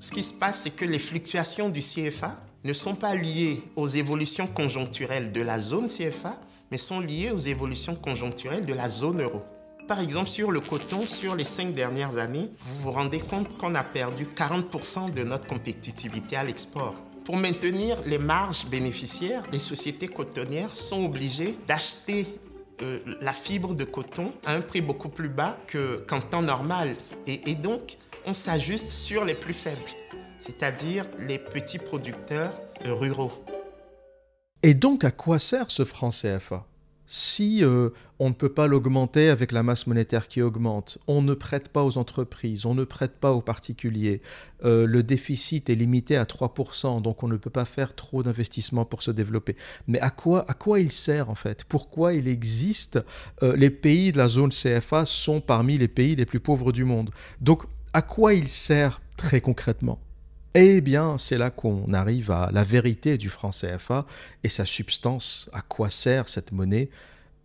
[0.00, 3.86] Ce qui se passe, c'est que les fluctuations du CFA ne sont pas liées aux
[3.86, 6.38] évolutions conjoncturelles de la zone CFA,
[6.70, 9.42] mais sont liées aux évolutions conjoncturelles de la zone euro.
[9.88, 13.74] Par exemple, sur le coton, sur les cinq dernières années, vous vous rendez compte qu'on
[13.74, 16.94] a perdu 40% de notre compétitivité à l'export.
[17.24, 22.26] Pour maintenir les marges bénéficiaires, les sociétés cotonnières sont obligées d'acheter
[22.82, 25.58] euh, la fibre de coton à un prix beaucoup plus bas
[26.06, 26.94] qu'en temps normal.
[27.26, 27.96] et donc,
[28.26, 29.90] on s'ajuste sur les plus faibles
[30.40, 32.52] c'est-à-dire les petits producteurs
[32.84, 33.32] ruraux.
[34.62, 36.66] Et donc à quoi sert ce franc CFA
[37.12, 41.34] si euh, on ne peut pas l'augmenter avec la masse monétaire qui augmente, on ne
[41.34, 44.22] prête pas aux entreprises, on ne prête pas aux particuliers,
[44.64, 48.84] euh, le déficit est limité à 3%, donc on ne peut pas faire trop d'investissements
[48.84, 49.56] pour se développer.
[49.88, 51.64] Mais à quoi, à quoi il sert en fait?
[51.64, 53.00] Pourquoi il existe
[53.42, 56.84] euh, Les pays de la zone CFA sont parmi les pays les plus pauvres du
[56.84, 57.10] monde?
[57.40, 59.98] Donc à quoi il sert très concrètement?
[60.54, 64.06] Eh bien, c'est là qu'on arrive à la vérité du franc CFA
[64.42, 65.48] et sa substance.
[65.52, 66.90] À quoi sert cette monnaie?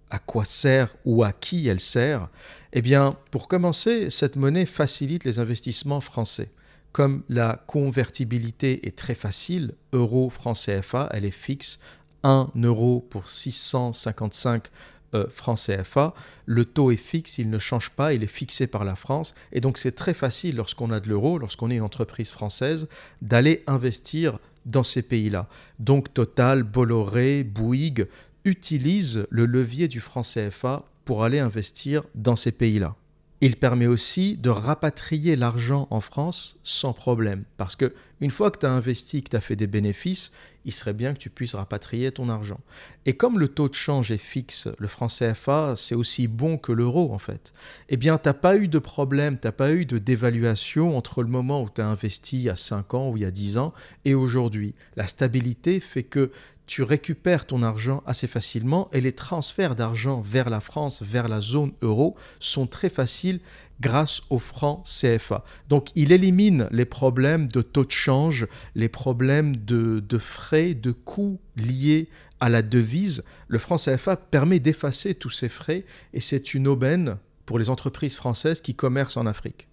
[0.09, 2.29] À quoi sert ou à qui elle sert?
[2.73, 6.51] Eh bien, pour commencer, cette monnaie facilite les investissements français.
[6.91, 11.79] Comme la convertibilité est très facile, euro-franc CFA, elle est fixe,
[12.23, 14.69] 1 euro pour 655
[15.15, 16.13] euh, francs CFA,
[16.45, 19.33] le taux est fixe, il ne change pas, il est fixé par la France.
[19.51, 22.87] Et donc c'est très facile lorsqu'on a de l'euro, lorsqu'on est une entreprise française,
[23.21, 25.47] d'aller investir dans ces pays-là.
[25.79, 28.07] Donc Total, Bolloré, Bouygues
[28.43, 32.95] utilisent le levier du franc CFA pour aller investir dans ces pays-là.
[33.41, 37.43] Il permet aussi de rapatrier l'argent en France sans problème.
[37.57, 40.31] Parce que une fois que tu as investi, que tu as fait des bénéfices,
[40.63, 42.59] il serait bien que tu puisses rapatrier ton argent.
[43.05, 46.71] Et comme le taux de change est fixe, le franc CFA, c'est aussi bon que
[46.71, 47.53] l'euro en fait.
[47.89, 51.21] Eh bien, tu n'as pas eu de problème, tu n'as pas eu de dévaluation entre
[51.21, 53.31] le moment où tu as investi il y a 5 ans ou il y a
[53.31, 53.73] 10 ans
[54.05, 54.73] et aujourd'hui.
[54.95, 56.31] La stabilité fait que
[56.67, 61.41] tu récupères ton argent assez facilement et les transferts d'argent vers la France, vers la
[61.41, 63.39] zone euro sont très faciles
[63.81, 65.43] grâce au franc CFA.
[65.69, 71.39] Donc il élimine les problèmes de taux de change, les problèmes de, frais, de coûts
[71.55, 72.09] liés
[72.39, 73.23] à la devise.
[73.47, 78.15] Le franc CFA permet d'effacer tous ces frais et c'est une aubaine pour les entreprises
[78.15, 79.67] françaises qui commercent en Afrique.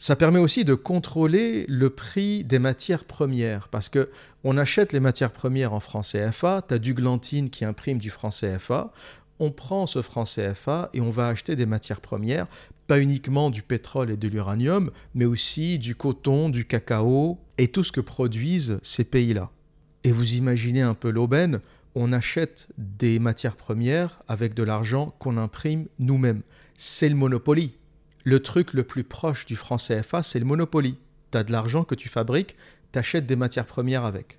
[0.00, 4.10] Ça permet aussi de contrôler le prix des matières premières parce que
[4.44, 8.10] on achète les matières premières en franc CFA, tu as du glantine qui imprime du
[8.10, 8.92] franc CFA,
[9.40, 12.46] on prend ce franc CFA et on va acheter des matières premières,
[12.88, 17.84] pas uniquement du pétrole et de l'uranium, mais aussi du coton, du cacao et tout
[17.84, 19.50] ce que produisent ces pays-là.
[20.02, 21.60] Et vous imaginez un peu l'aubaine,
[21.94, 26.42] on achète des matières premières avec de l'argent qu'on imprime nous-mêmes.
[26.76, 27.78] C'est le Monopoly
[28.28, 30.96] le truc le plus proche du franc CFA, c'est le Monopoly.
[31.32, 32.56] Tu as de l'argent que tu fabriques,
[32.92, 34.38] tu achètes des matières premières avec.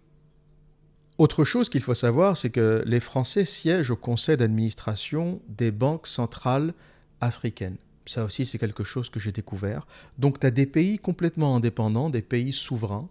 [1.18, 6.06] Autre chose qu'il faut savoir, c'est que les Français siègent au conseil d'administration des banques
[6.06, 6.74] centrales
[7.20, 7.78] africaines.
[8.10, 9.86] Ça aussi, c'est quelque chose que j'ai découvert.
[10.18, 13.08] Donc, tu as des pays complètement indépendants, des pays souverains.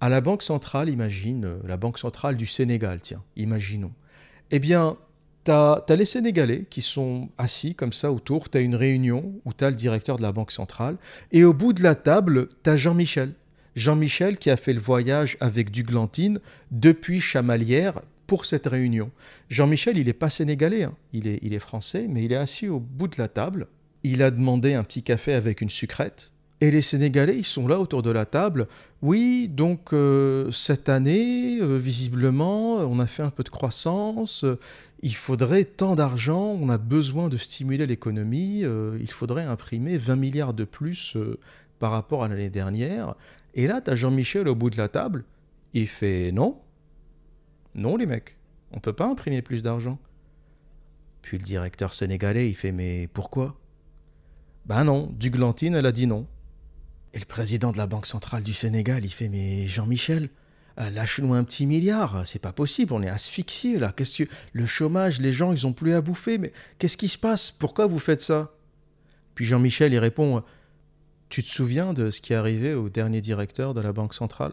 [0.00, 3.90] À la Banque centrale, imagine, euh, la Banque centrale du Sénégal, tiens, imaginons.
[4.52, 4.96] Eh bien,
[5.44, 9.52] tu as, les Sénégalais qui sont assis comme ça autour, tu as une réunion où
[9.52, 10.96] tu as le directeur de la Banque centrale,
[11.32, 13.32] et au bout de la table, tu as Jean-Michel.
[13.74, 16.38] Jean-Michel qui a fait le voyage avec Duglantine
[16.70, 19.10] depuis Chamalières pour cette réunion.
[19.48, 20.94] Jean-Michel, il n'est pas sénégalais, hein.
[21.12, 23.66] il, est, il est français, mais il est assis au bout de la table.
[24.02, 26.32] Il a demandé un petit café avec une sucrète.
[26.62, 28.66] Et les Sénégalais, ils sont là autour de la table.
[29.00, 34.44] Oui, donc euh, cette année, euh, visiblement, on a fait un peu de croissance.
[35.02, 38.60] il faudrait tant d'argent, on a besoin de stimuler l'économie.
[38.60, 41.16] il faudrait imprimer 20 milliards de plus
[41.78, 43.14] par rapport à l'année dernière.
[43.54, 45.24] Et là, tu as Jean-Michel au bout de la table.
[45.74, 46.60] Il fait non.
[47.74, 48.36] Non, les mecs,
[48.72, 49.98] on ne peut pas imprimer plus d'argent.
[51.22, 53.59] Puis le directeur sénégalais, il fait Mais pourquoi?
[54.70, 56.28] Ben non, Duglantine, elle a dit non.
[57.12, 60.28] Et le président de la Banque centrale du Sénégal, il fait Mais Jean-Michel,
[60.78, 63.90] euh, lâche-nous un petit milliard, c'est pas possible, on est asphyxié là.
[63.90, 67.18] Qu'est-ce que le chômage, les gens, ils ont plus à bouffer, mais qu'est-ce qui se
[67.18, 67.50] passe?
[67.50, 68.52] Pourquoi vous faites ça?
[69.34, 70.40] Puis Jean-Michel, il répond
[71.30, 74.52] Tu te souviens de ce qui est arrivé au dernier directeur de la Banque centrale?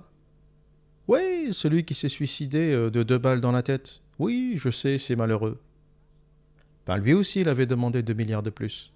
[1.07, 4.01] Oui, celui qui s'est suicidé euh, de deux balles dans la tête.
[4.17, 5.61] Oui, je sais, c'est malheureux.
[6.87, 8.91] Ben, lui aussi, il avait demandé 2 milliards de plus.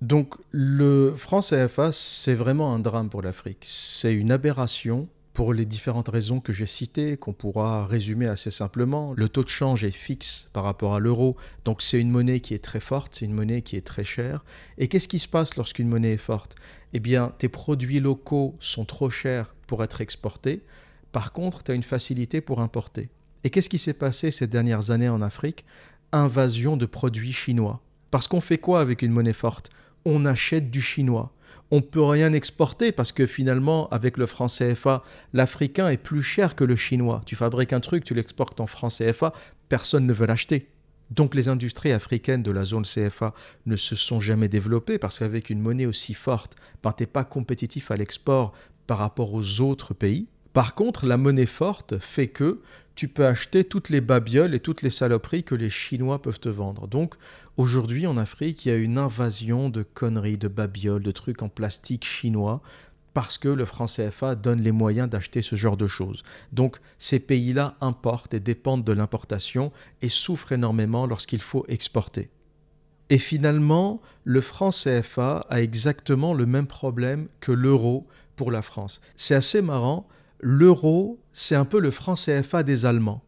[0.00, 3.58] Donc le franc CFA, c'est vraiment un drame pour l'Afrique.
[3.62, 9.12] C'est une aberration pour les différentes raisons que j'ai citées, qu'on pourra résumer assez simplement.
[9.16, 12.54] Le taux de change est fixe par rapport à l'euro, donc c'est une monnaie qui
[12.54, 14.44] est très forte, c'est une monnaie qui est très chère.
[14.78, 16.56] Et qu'est-ce qui se passe lorsqu'une monnaie est forte?
[16.92, 20.64] Eh bien, tes produits locaux sont trop chers pour être exportés.
[21.12, 23.08] Par contre, tu as une facilité pour importer.
[23.44, 25.64] Et qu'est-ce qui s'est passé ces dernières années en Afrique?
[26.10, 27.80] Invasion de produits chinois.
[28.10, 29.70] Parce qu'on fait quoi avec une monnaie forte?
[30.04, 31.32] On achète du chinois.
[31.70, 35.02] On peut rien exporter parce que finalement, avec le franc CFA,
[35.34, 37.20] l'africain est plus cher que le chinois.
[37.26, 39.32] Tu fabriques un truc, tu l'exportes en franc CFA,
[39.68, 40.68] personne ne veut l'acheter.
[41.10, 43.34] Donc les industries africaines de la zone CFA
[43.66, 47.24] ne se sont jamais développées parce qu'avec une monnaie aussi forte, ben, tu n'es pas
[47.24, 48.52] compétitif à l'export
[48.86, 50.28] par rapport aux autres pays.
[50.52, 52.60] Par contre, la monnaie forte fait que
[52.94, 56.48] tu peux acheter toutes les babioles et toutes les saloperies que les Chinois peuvent te
[56.48, 56.88] vendre.
[56.88, 57.14] Donc
[57.58, 61.50] aujourd'hui en Afrique, il y a une invasion de conneries, de babioles, de trucs en
[61.50, 62.62] plastique chinois
[63.12, 66.22] parce que le franc CFA donne les moyens d'acheter ce genre de choses.
[66.52, 72.30] Donc ces pays-là importent et dépendent de l'importation et souffrent énormément lorsqu'il faut exporter.
[73.10, 79.00] Et finalement, le franc CFA a exactement le même problème que l'euro pour la France.
[79.16, 80.06] C'est assez marrant
[80.40, 83.24] l'euro, c'est un peu le franc CFA des Allemands.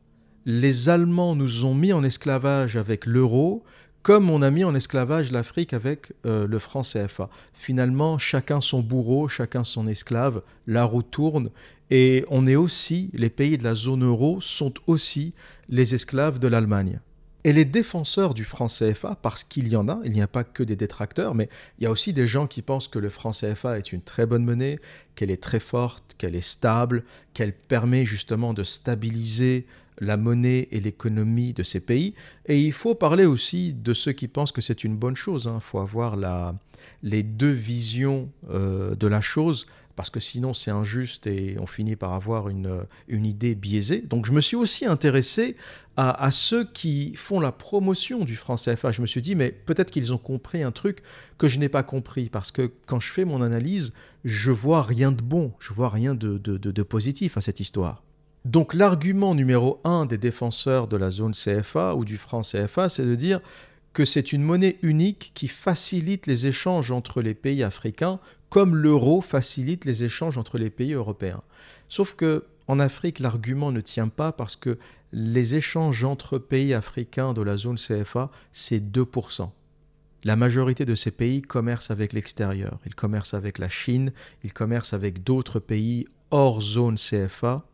[0.47, 3.65] Les Allemands nous ont mis en esclavage avec l'euro,
[4.03, 7.29] comme on a mis en esclavage l'Afrique avec euh, le franc CFA.
[7.53, 11.51] Finalement, chacun son bourreau, chacun son esclave, la roue tourne,
[11.91, 15.35] et on est aussi, les pays de la zone euro sont aussi
[15.69, 17.01] les esclaves de l'Allemagne.
[17.43, 20.45] Et les défenseurs du franc CFA, parce qu'il y en a, il n'y a pas
[20.45, 23.31] que des détracteurs, mais il y a aussi des gens qui pensent que le franc
[23.31, 24.79] CFA est une très bonne monnaie,
[25.15, 29.67] qu'elle est très forte, qu'elle est stable, qu'elle permet justement de stabiliser
[30.01, 32.15] la monnaie et l'économie de ces pays.
[32.47, 35.45] Et il faut parler aussi de ceux qui pensent que c'est une bonne chose.
[35.51, 35.61] Il hein.
[35.61, 36.17] faut avoir
[37.03, 39.67] les deux visions euh, de la chose
[40.01, 44.01] parce que sinon c'est injuste et on finit par avoir une, idée biaisée.
[44.01, 45.57] Donc je me suis aussi intéressé
[45.99, 48.93] à, ceux qui font la promotion du franc CFA.
[48.93, 51.03] Je me suis dit, mais peut-être qu'ils ont compris un truc
[51.37, 53.93] que je n'ai pas compris, parce que quand je fais mon analyse,
[54.25, 58.03] je vois rien de bon, je vois rien de, positif à cette histoire.
[58.45, 63.05] Donc l'argument numéro un des défenseurs de la zone CFA ou du franc CFA, c'est
[63.05, 63.41] de dire
[63.93, 69.21] que c'est une monnaie unique qui facilite les échanges entre les pays africains comme l'euro
[69.21, 71.43] facilite les échanges entre les pays européens.
[71.89, 74.79] Sauf que en Afrique, l'argument ne tient pas parce que
[75.13, 79.51] les échanges entre pays africains de la zone CFA, c'est 2%.
[80.23, 82.79] La majorité de ces pays commercent avec l'extérieur.
[82.87, 84.13] Ils commercent avec la Chine,
[84.45, 87.65] ils commercent avec d'autres pays hors zone CFA.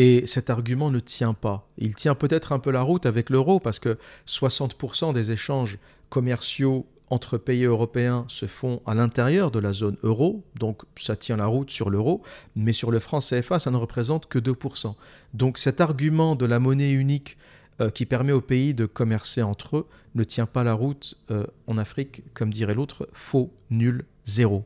[0.00, 1.68] Et cet argument ne tient pas.
[1.76, 5.76] Il tient peut-être un peu la route avec l'euro parce que 60% des échanges
[6.08, 11.36] commerciaux entre pays européens se font à l'intérieur de la zone euro, donc ça tient
[11.36, 12.22] la route sur l'euro,
[12.54, 14.94] mais sur le franc CFA, ça ne représente que 2%.
[15.34, 17.36] Donc cet argument de la monnaie unique
[17.80, 21.44] euh, qui permet aux pays de commercer entre eux ne tient pas la route euh,
[21.66, 24.64] en Afrique, comme dirait l'autre, faux, nul, zéro.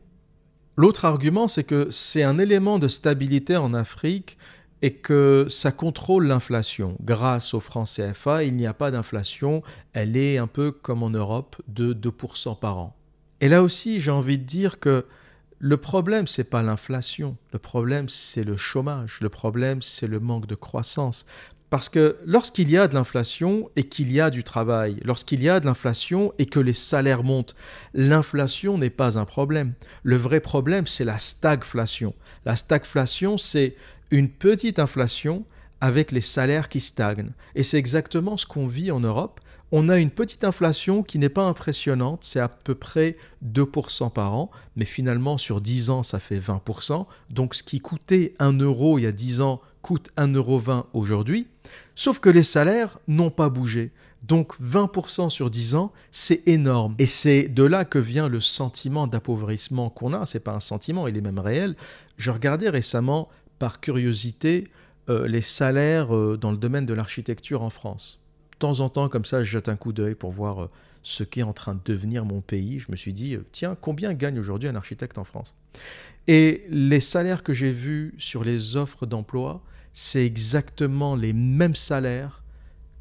[0.77, 4.37] L'autre argument, c'est que c'est un élément de stabilité en Afrique
[4.83, 6.97] et que ça contrôle l'inflation.
[7.03, 11.11] Grâce au franc CFA, il n'y a pas d'inflation, elle est un peu comme en
[11.11, 12.97] Europe de 2% par an.
[13.40, 15.07] Et là aussi, j'ai envie de dire que
[15.59, 20.47] le problème, c'est pas l'inflation, le problème, c'est le chômage, le problème, c'est le manque
[20.47, 21.25] de croissance.
[21.71, 25.49] Parce que lorsqu'il y a de l'inflation et qu'il y a du travail, lorsqu'il y
[25.49, 27.55] a de l'inflation et que les salaires montent,
[27.95, 29.73] l'inflation n'est pas un problème.
[30.03, 32.14] Le vrai problème, c'est la stagflation.
[32.45, 33.75] La stagflation, c'est
[34.13, 35.44] une petite inflation
[35.81, 37.33] avec les salaires qui stagnent.
[37.56, 39.40] Et c'est exactement ce qu'on vit en Europe.
[39.73, 44.35] On a une petite inflation qui n'est pas impressionnante, c'est à peu près 2% par
[44.35, 47.06] an, mais finalement sur 10 ans ça fait 20%.
[47.31, 51.48] Donc ce qui coûtait 1 euro il y a 10 ans coûte 1,20 euro aujourd'hui.
[51.94, 53.92] Sauf que les salaires n'ont pas bougé.
[54.23, 56.94] Donc 20% sur 10 ans, c'est énorme.
[56.98, 60.27] Et c'est de là que vient le sentiment d'appauvrissement qu'on a.
[60.27, 61.75] C'est pas un sentiment, il est même réel.
[62.17, 63.29] Je regardais récemment,
[63.63, 64.67] par curiosité,
[65.08, 68.19] euh, les salaires euh, dans le domaine de l'architecture en France.
[68.54, 70.71] De temps en temps, comme ça, je jette un coup d'œil pour voir euh,
[71.04, 72.81] ce qui est en train de devenir mon pays.
[72.81, 75.54] Je me suis dit, tiens, combien gagne aujourd'hui un architecte en France?
[76.27, 82.42] Et les salaires que j'ai vus sur les offres d'emploi, c'est exactement les mêmes salaires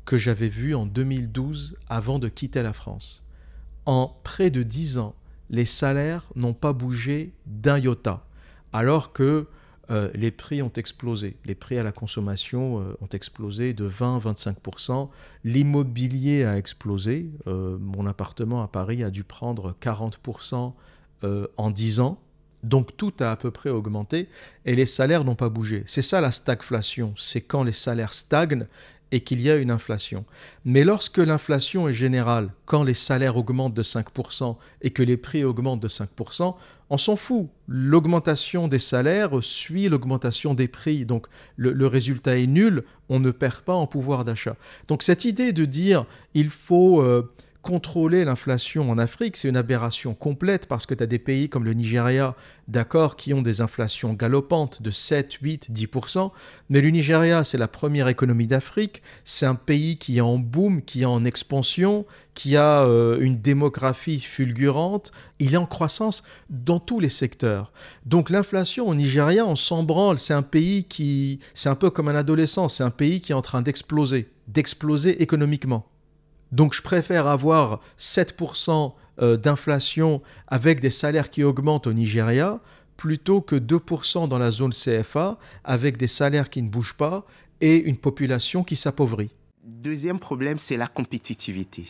[0.06, 3.26] que j'avais vus en 2012 avant de quitter la France.
[3.88, 5.16] En près de 10 ans,
[5.50, 8.28] les salaires n'ont pas bougé d'un iota,
[8.74, 9.48] alors que
[9.92, 11.36] euh, les prix ont explosé.
[11.46, 15.10] Les prix à la consommation euh, ont explosé de 20-25%.
[15.44, 17.30] L'immobilier a explosé.
[17.48, 20.74] Euh, mon appartement à Paris a dû prendre 40%
[21.58, 22.20] en 10 ans.
[22.64, 24.28] Donc tout a à peu près augmenté
[24.66, 25.84] et les salaires n'ont pas bougé.
[25.86, 28.66] C'est ça la stagflation, c'est quand les salaires stagnent
[29.12, 30.26] et qu'il y a une inflation.
[30.66, 35.44] Mais lorsque l'inflation est générale, quand les salaires augmentent de 5% et que les prix
[35.44, 36.56] augmentent de 5%,
[36.92, 37.48] on s'en fout.
[37.70, 41.06] L'augmentation des salaires suit l'augmentation des prix.
[41.06, 44.56] Donc le, résultat est nul, on ne perd pas en pouvoir d'achat.
[44.90, 47.02] Donc cette idée de dire il faut...
[47.02, 47.32] Euh,
[47.62, 51.64] contrôler l'inflation en Afrique, c'est une aberration complète parce que tu as des pays comme
[51.64, 52.36] le Nigeria,
[52.68, 56.32] d'accord, qui ont des inflations galopantes de 7, 8, 10%.
[56.70, 59.04] Mais le Nigeria, c'est la première économie d'Afrique.
[59.26, 63.40] C'est un pays qui est en boom, qui est en expansion, qui a euh, une
[63.40, 65.12] démographie fulgurante.
[65.38, 67.72] Il est en croissance dans tous les secteurs.
[68.08, 70.18] Donc l'inflation au Nigeria, on s'en branle.
[70.18, 73.36] C'est un pays qui, c'est un peu comme un adolescent, c'est un pays qui est
[73.36, 75.91] en train d'exploser, d'exploser économiquement.
[76.52, 82.60] Donc je préfère avoir 7% euh, d'inflation avec des salaires qui augmentent au Nigeria
[82.98, 87.26] plutôt que 2% dans la zone CFA avec des salaires qui ne bougent pas
[87.60, 89.32] et une population qui s'appauvrit.
[89.64, 91.88] Deuxième problème, c'est la compétitivité.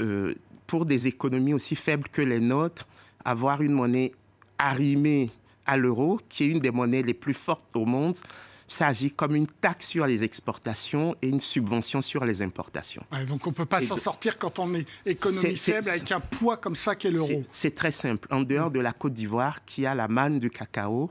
[0.00, 0.34] Euh,
[0.66, 2.86] pour des économies aussi faibles que les nôtres,
[3.24, 4.12] avoir une monnaie
[4.58, 5.30] arrimée
[5.66, 8.16] à l'euro, qui est une des monnaies les plus fortes au monde,
[8.68, 13.02] s'agit comme une taxe sur les exportations et une subvention sur les importations.
[13.28, 16.56] donc on ne peut pas s'en sortir quand on est économie faible avec un poids
[16.56, 17.44] comme ça qu'est l'euro.
[17.50, 18.28] C'est très simple.
[18.30, 21.10] En dehors de la Côte d'Ivoire, qui a la manne du cacao,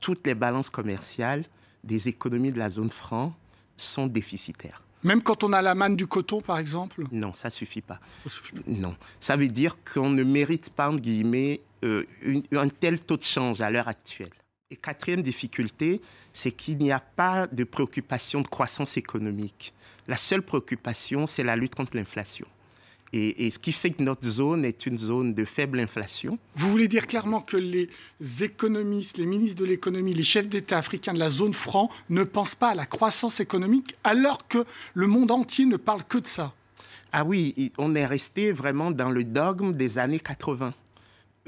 [0.00, 1.44] toutes les balances commerciales
[1.84, 3.34] des économies de la zone franc
[3.76, 4.82] sont déficitaires.
[5.02, 7.04] Même quand on a la manne du coton, par exemple?
[7.10, 8.00] Non, ça suffit pas.
[8.26, 8.60] suffit pas.
[8.66, 8.94] Non.
[9.18, 12.04] Ça veut dire qu'on ne mérite pas, en guillemets, euh,
[12.52, 14.30] un tel taux de change à l'heure actuelle.
[14.72, 16.00] Et quatrième difficulté,
[16.32, 19.74] c'est qu'il n'y a pas de préoccupation de croissance économique.
[20.06, 22.46] La seule préoccupation, c'est la lutte contre l'inflation.
[23.12, 26.38] Et, ce qui fait que notre zone est une zone de faible inflation.
[26.54, 27.88] Vous voulez dire clairement que les
[28.40, 32.54] économistes, les ministres de l'économie, les chefs d'État africains de la zone franc ne pensent
[32.54, 34.64] pas à la croissance économique alors que
[34.94, 36.54] le monde entier ne parle que de ça?
[37.12, 40.72] Ah oui, on est resté vraiment dans le dogme des années 80.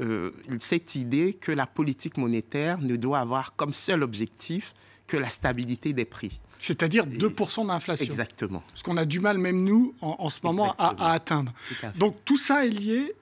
[0.01, 4.75] Euh, cette idée que la politique monétaire ne doit avoir comme seul objectif
[5.07, 6.41] que la stabilité des prix.
[6.59, 8.07] C'est-à-dire 2% d'inflation.
[8.07, 8.63] Exactement.
[8.75, 11.53] Ce qu'on a du mal, même nous, en, ce moment, à, atteindre.
[11.97, 13.15] Donc tout ça est lié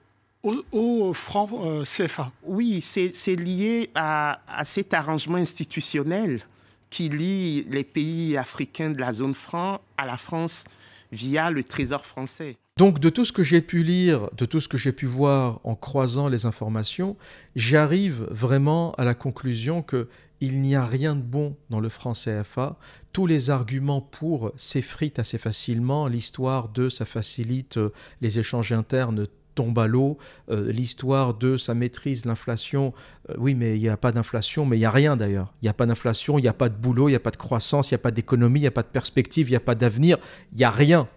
[0.43, 2.31] au, franc euh, CFA.
[2.43, 6.41] Oui, c'est lié à, à, cet arrangement institutionnel
[6.89, 10.63] qui lie les pays africains de la zone franc à la France
[11.11, 12.57] via le Trésor français.
[12.81, 15.59] Donc de tout ce que j'ai pu lire, de tout ce que j'ai pu voir
[15.63, 17.15] en croisant les informations,
[17.55, 20.07] j'arrive vraiment à la conclusion que
[20.39, 22.79] il n'y a rien de bon dans le franc CFA.
[23.13, 26.07] Tous les arguments pour s'effritent assez facilement.
[26.07, 30.17] L'histoire de ça facilite euh, les échanges internes tombe à l'eau.
[30.49, 32.95] Euh, l'histoire de ça maîtrise l'inflation.
[33.29, 35.53] Euh, oui, mais il n'y a pas d'inflation, mais il n'y a rien d'ailleurs.
[35.61, 37.29] Il n'y a pas d'inflation, il n'y a pas de boulot, il n'y a pas
[37.29, 39.57] de croissance, il n'y a pas d'économie, il n'y a pas de perspective, il n'y
[39.57, 40.17] a pas d'avenir.
[40.53, 41.07] Il n'y a rien.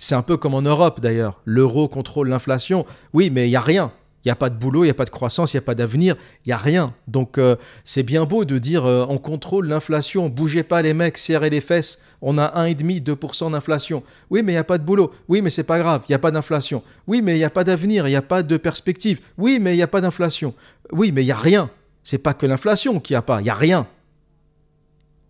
[0.00, 1.40] C'est un peu comme en Europe d'ailleurs.
[1.44, 2.86] L'euro contrôle l'inflation.
[3.12, 3.92] Oui, mais il n'y a rien.
[4.24, 5.62] Il n'y a pas de boulot, il n'y a pas de croissance, il n'y a
[5.62, 6.94] pas d'avenir, il n'y a rien.
[7.06, 11.16] Donc euh, c'est bien beau de dire euh, on contrôle l'inflation, bougez pas les mecs,
[11.16, 14.02] serrez les fesses, on a 1,5, 2% d'inflation.
[14.28, 15.10] Oui, mais il n'y a pas de boulot.
[15.28, 16.82] Oui, mais c'est pas grave, il n'y a pas d'inflation.
[17.06, 19.20] Oui, mais il n'y a pas d'avenir, il n'y a pas de perspective.
[19.38, 20.54] Oui, mais il n'y a pas d'inflation.
[20.92, 21.70] Oui, mais il n'y a rien.
[22.02, 23.86] C'est pas que l'inflation qu'il n'y a pas, il n'y a rien.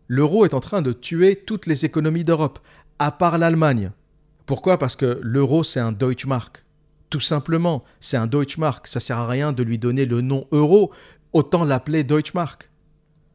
[0.09, 2.59] L'euro est en train de tuer toutes les économies d'Europe,
[2.99, 3.93] à part l'Allemagne.
[4.51, 4.79] Pourquoi?
[4.79, 6.65] Parce que l'euro, c'est un Deutschmark.
[7.09, 8.89] Tout simplement, c'est un Deutschmark.
[8.89, 10.91] Ça sert à rien de lui donner le nom euro.
[11.33, 12.69] Autant l'appeler Deutschmark.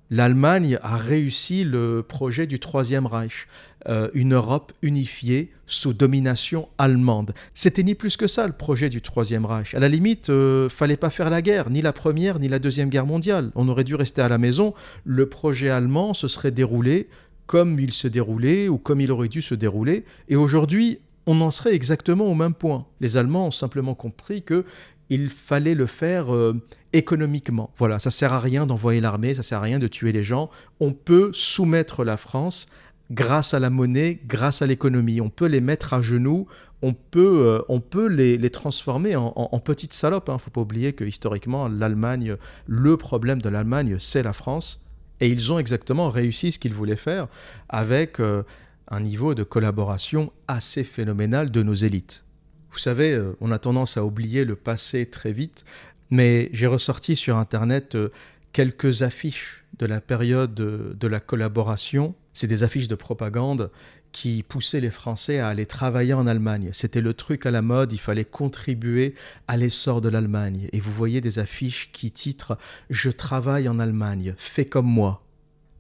[0.09, 3.47] l'Allemagne a réussi le projet du Troisième Reich,
[3.88, 7.34] euh, une Europe unifiée sous domination allemande.
[7.53, 9.74] C'était ni plus que ça le projet du Troisième Reich.
[9.74, 12.89] À la limite, euh, fallait pas faire la guerre, ni la Première ni la Deuxième
[12.89, 13.51] Guerre mondiale.
[13.55, 14.74] On aurait dû rester à la maison.
[15.05, 17.07] Le projet allemand se serait déroulé
[17.48, 20.06] comme il se déroulait ou comme il aurait dû se dérouler.
[20.30, 22.86] Et aujourd'hui, on en serait exactement au même point.
[23.02, 24.66] Les Allemands ont simplement compris que
[25.10, 26.60] il fallait le faire euh,
[26.93, 27.72] économiquement.
[27.78, 30.50] Voilà, ça sert à rien d'envoyer l'armée, ça sert à rien de tuer les gens.
[30.80, 32.68] On peut soumettre la France
[33.12, 35.22] grâce à la monnaie, grâce à l'économie.
[35.22, 36.48] On peut les mettre à genoux,
[36.82, 40.26] on peut, euh, on peut les, transformer en, petites salopes.
[40.28, 40.36] Il hein.
[40.36, 42.36] ne faut pas oublier que historiquement, l'Allemagne,
[42.66, 44.85] le problème de l'Allemagne, c'est la France.
[45.22, 47.28] Et ils ont exactement réussi ce qu'ils voulaient faire
[47.70, 48.43] avec euh,
[48.89, 52.24] un niveau de collaboration assez phénoménal de nos élites.
[52.72, 55.66] Vous savez, euh, on a tendance à oublier le passé très vite,
[56.09, 58.09] mais j'ai ressorti sur Internet euh,
[58.51, 62.16] quelques affiches de la période de la collaboration.
[62.32, 63.70] C'est des affiches de propagande
[64.16, 66.70] qui poussaient les Français à aller travailler en Allemagne.
[66.72, 69.13] C'était le truc à la mode, il fallait contribuer
[69.49, 70.70] à l'essor de l'Allemagne.
[70.72, 72.53] Et vous voyez des affiches qui titrent⁇
[72.89, 75.22] Je travaille en Allemagne, fais comme moi⁇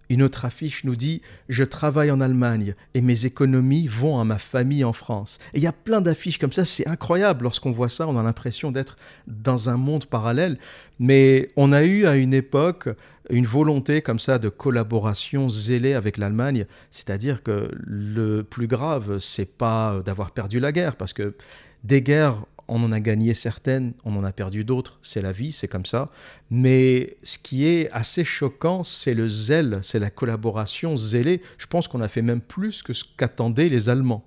[0.09, 4.37] une autre affiche nous dit Je travaille en Allemagne et mes économies vont à ma
[4.37, 5.39] famille en France.
[5.53, 7.43] Et il y a plein d'affiches comme ça, c'est incroyable.
[7.43, 10.59] Lorsqu'on voit ça, on a l'impression d'être dans un monde parallèle.
[10.99, 12.89] Mais on a eu à une époque
[13.29, 16.65] une volonté comme ça de collaboration zélée avec l'Allemagne.
[16.91, 21.35] C'est-à-dire que le plus grave, c'est pas d'avoir perdu la guerre, parce que
[21.83, 25.51] des guerres, on en a gagné certaines, on en a perdu d'autres, c'est la vie,
[25.51, 26.09] c'est comme ça.
[26.49, 31.41] Mais ce qui est assez choquant, c'est le zèle, c'est la collaboration zélée.
[31.57, 34.25] Je pense qu'on a fait même plus que ce qu'attendaient les Allemands.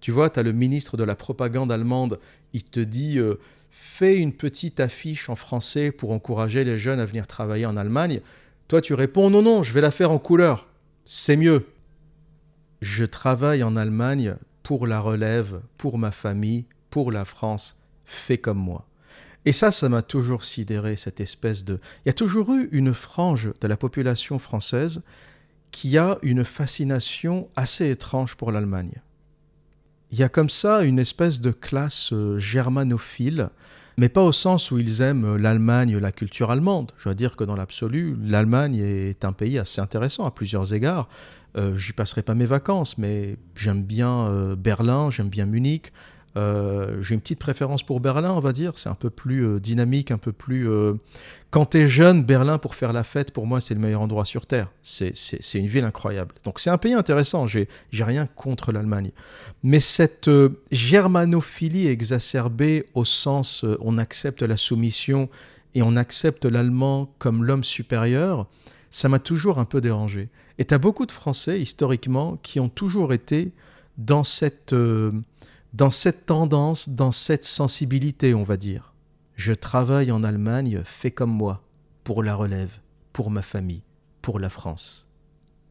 [0.00, 2.18] Tu vois, tu as le ministre de la propagande allemande,
[2.52, 3.38] il te dit euh,
[3.72, 8.20] fais une petite affiche en français pour encourager les jeunes à venir travailler en Allemagne.
[8.68, 10.68] Toi, tu réponds non, non, je vais la faire en couleur.
[11.06, 11.66] C'est mieux.
[12.82, 18.58] Je travaille en Allemagne pour la relève, pour ma famille, pour la France, fais comme
[18.58, 18.86] moi.
[19.46, 21.80] Et ça, ça m'a toujours sidéré, cette espèce de...
[22.04, 25.02] Il y a toujours eu une frange de la population française
[25.70, 29.00] qui a une fascination assez étrange pour l'Allemagne.
[30.12, 33.48] Il y a comme ça une espèce de classe euh, germanophile,
[33.96, 36.92] mais pas au sens où ils aiment l'Allemagne, la culture allemande.
[36.98, 41.08] Je dois dire que dans l'absolu, l'Allemagne est un pays assez intéressant à plusieurs égards.
[41.56, 45.92] Euh, J'y passerai pas mes vacances, mais j'aime bien euh, Berlin, j'aime bien Munich,
[46.36, 48.72] euh, j'ai une petite préférence pour Berlin, on va dire.
[48.76, 50.68] C'est un peu plus euh, dynamique, un peu plus.
[50.68, 50.94] Euh,
[51.50, 54.24] Quand tu es jeune, Berlin, pour faire la fête, pour moi, c'est le meilleur endroit
[54.24, 54.70] sur Terre.
[54.82, 55.12] C'est
[55.54, 56.34] une ville incroyable.
[56.44, 57.46] Donc, c'est un pays intéressant.
[57.46, 59.10] J'ai rien contre l'Allemagne.
[59.62, 60.30] Mais cette
[60.70, 65.28] germanophilie exacerbée au sens on accepte la soumission
[65.74, 68.46] et on accepte l'allemand comme l'homme supérieur,
[68.90, 70.28] ça m'a toujours un peu dérangé.
[70.58, 73.52] Et tu as beaucoup de Français, historiquement, qui ont toujours été
[73.98, 74.74] dans cette
[75.72, 78.92] dans cette tendance, dans cette sensibilité, on va dire.
[79.36, 81.62] Je travaille en Allemagne, fais comme moi,
[82.04, 82.78] pour la relève,
[83.14, 83.82] pour ma famille,
[84.20, 85.08] pour la France.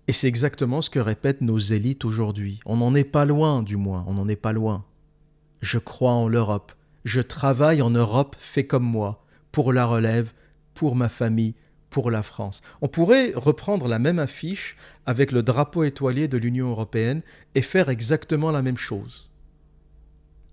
[0.08, 2.60] Et c'est exactement ce que répètent nos élites aujourd'hui.
[2.66, 4.86] On n'en est pas loin, du moins, on n'en est pas loin.
[5.62, 6.72] Je crois en l'Europe.
[7.06, 10.34] Je travaille en Europe, fais comme moi, pour la relève,
[10.74, 11.54] pour ma famille,
[11.92, 12.64] pour la France.
[12.82, 17.22] On pourrait reprendre la même affiche avec le drapeau étoilé de l'Union européenne
[17.54, 19.31] et faire exactement la même chose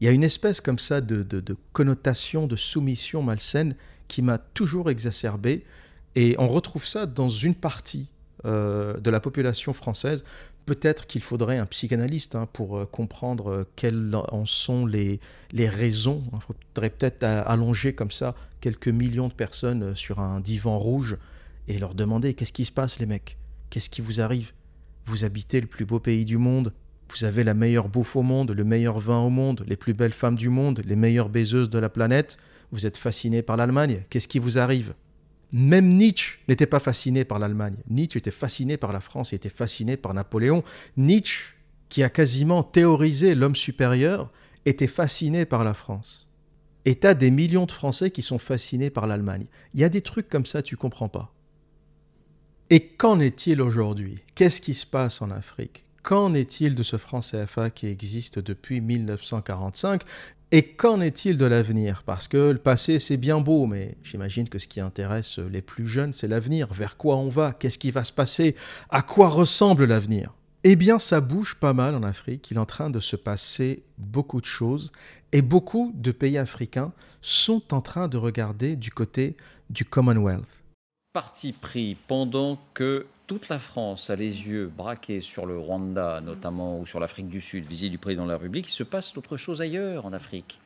[0.00, 3.74] il y a une espèce comme ça de, connotation, de soumission malsaine
[4.06, 5.64] qui m'a toujours exacerbé.
[6.14, 8.08] Et on retrouve ça dans une partie
[8.44, 10.24] euh, de la population française.
[10.66, 15.20] Peut-être qu'il faudrait un psychanalyste hein, pour euh, comprendre euh, quelles en sont les,
[15.50, 16.22] les raisons.
[16.32, 21.16] Il faudrait peut-être allonger comme ça quelques millions de personnes sur un divan rouge
[21.66, 23.36] et leur demander qu'est-ce qui se passe les mecs?
[23.70, 24.52] Qu'est-ce qui vous arrive?
[25.06, 26.72] Vous habitez le plus beau pays du monde,
[27.10, 30.12] vous avez la meilleure bouffe au monde, le meilleur vin au monde, les plus belles
[30.12, 32.36] femmes du monde, les meilleures baiseuses de la planète.
[32.70, 34.04] Vous êtes fasciné par l'Allemagne.
[34.10, 34.94] Qu'est-ce qui vous arrive?
[35.52, 37.76] Même Nietzsche n'était pas fasciné par l'Allemagne.
[37.88, 40.62] Nietzsche était fasciné par la France, il était fasciné par Napoléon.
[40.96, 41.54] Nietzsche,
[41.88, 44.30] qui a quasiment théorisé l'homme supérieur,
[44.66, 46.28] était fasciné par la France.
[46.84, 49.46] Et t'as des millions de Français qui sont fascinés par l'Allemagne.
[49.72, 51.34] Il y a des trucs comme ça, tu comprends pas.
[52.70, 54.20] Et qu'en est-il aujourd'hui?
[54.34, 55.84] Qu'est-ce qui se passe en Afrique?
[56.08, 60.04] Qu'en est-il de ce franc CFA qui existe depuis 1945
[60.52, 62.02] et qu'en est-il de l'avenir?
[62.06, 65.86] Parce que le passé, c'est bien beau, mais j'imagine que ce qui intéresse les plus
[65.86, 66.72] jeunes, c'est l'avenir.
[66.72, 67.52] Vers quoi on va?
[67.52, 68.56] Qu'est-ce qui va se passer?
[68.88, 70.32] À quoi ressemble l'avenir?
[70.64, 72.50] Eh bien, ça bouge pas mal en Afrique.
[72.50, 74.92] Il est en train de se passer beaucoup de choses.
[75.32, 79.36] Et beaucoup de pays africains sont en train de regarder du côté
[79.68, 80.62] du Commonwealth.
[81.12, 86.80] parti pris pendant que toute la France a les yeux braqués sur le Rwanda, notamment,
[86.80, 89.36] ou sur l'Afrique du Sud, visite du président de la République, il se passe autre
[89.36, 90.60] chose ailleurs en Afrique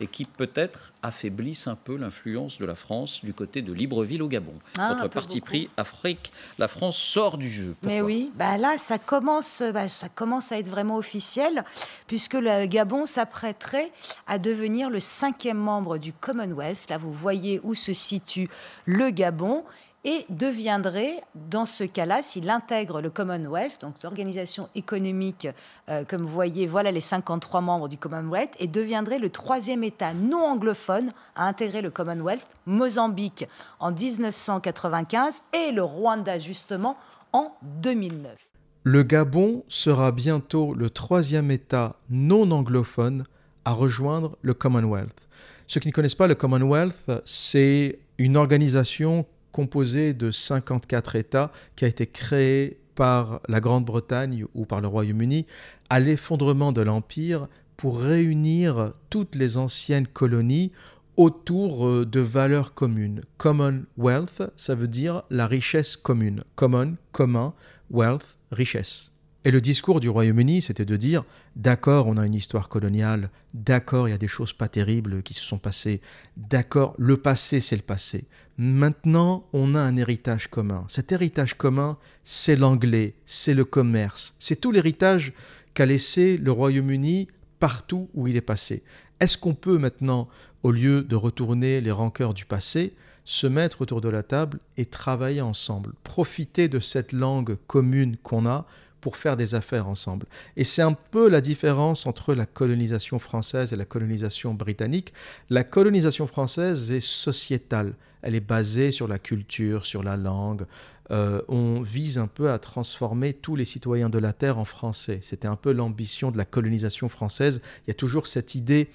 [0.00, 4.28] et qui peut-être affaiblissent un peu l'influence de la France du côté de Libreville au
[4.28, 4.58] Gabon.
[4.78, 7.74] Ah, Notre parti pris Afrique, la France sort du jeu.
[7.82, 11.64] Mais oui, bah là ça commence, bah, ça commence à être vraiment officiel
[12.06, 13.90] puisque le Gabon s'apprêterait
[14.26, 16.90] à devenir le cinquième membre du Commonwealth.
[16.90, 18.50] Là vous voyez où se situe
[18.84, 19.64] le Gabon
[20.06, 25.48] et deviendrait, dans ce cas-là, s'il intègre le Commonwealth, donc l'organisation économique,
[25.88, 30.14] euh, comme vous voyez, voilà les 53 membres du Commonwealth, et deviendrait le troisième État
[30.14, 33.46] non anglophone à intégrer le Commonwealth, Mozambique
[33.80, 36.96] en 1995 et le Rwanda justement
[37.32, 38.38] en 2009.
[38.84, 43.24] Le Gabon sera bientôt le troisième État non anglophone
[43.64, 45.26] à rejoindre le Commonwealth.
[45.66, 49.26] Ceux qui ne connaissent pas le Commonwealth, c'est une organisation
[49.56, 55.46] composé de 54 États qui a été créé par la Grande-Bretagne ou par le Royaume-Uni
[55.88, 57.48] à l'effondrement de l'Empire
[57.78, 60.72] pour réunir toutes les anciennes colonies
[61.16, 63.22] autour euh, de valeurs communes.
[63.38, 66.44] Commonwealth, ça veut dire la richesse commune.
[66.54, 67.54] Common, commun,
[67.90, 69.10] wealth, richesse.
[69.46, 71.22] Et le discours du Royaume-Uni, c'était de dire,
[71.54, 75.34] d'accord, on a une histoire coloniale, d'accord, il y a des choses pas terribles qui
[75.34, 76.00] se sont passées,
[76.36, 78.24] d'accord, le passé, c'est le passé.
[78.58, 80.84] Maintenant, on a un héritage commun.
[80.88, 85.32] Cet héritage commun, c'est l'anglais, c'est le commerce, c'est tout l'héritage
[85.74, 87.28] qu'a laissé le Royaume-Uni
[87.60, 88.82] partout où il est passé.
[89.20, 90.26] Est-ce qu'on peut maintenant,
[90.64, 92.94] au lieu de retourner les rancœurs du passé,
[93.24, 98.44] se mettre autour de la table et travailler ensemble, profiter de cette langue commune qu'on
[98.44, 98.66] a
[99.00, 100.26] pour faire des affaires ensemble.
[100.56, 105.12] Et c'est un peu la différence entre la colonisation française et la colonisation britannique.
[105.50, 110.66] La colonisation française est sociétale, elle est basée sur la culture, sur la langue.
[111.12, 115.20] Euh, on vise un peu à transformer tous les citoyens de la Terre en français.
[115.22, 117.60] C'était un peu l'ambition de la colonisation française.
[117.86, 118.88] Il y a toujours cette idée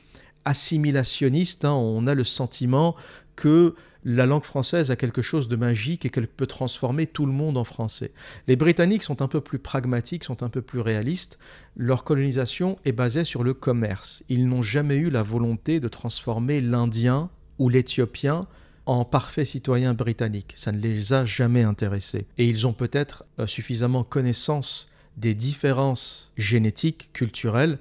[0.44, 1.66] assimilationniste.
[1.66, 1.74] Hein.
[1.74, 2.96] On a le sentiment
[3.36, 7.32] que la langue française a quelque chose de magique et qu'elle peut transformer tout le
[7.32, 8.12] monde en français.
[8.48, 11.38] Les Britanniques sont un peu plus pragmatiques, sont un peu plus réalistes.
[11.76, 14.24] Leur colonisation est basée sur le commerce.
[14.30, 17.30] Ils n'ont jamais eu la volonté de transformer l'Indien
[17.60, 18.48] ou l'Éthiopien
[18.86, 20.54] en parfait citoyen britannique.
[20.56, 22.26] Ça ne les a jamais intéressés.
[22.38, 27.78] Et ils ont peut-être euh, suffisamment connaissance des différences génétiques, culturelles,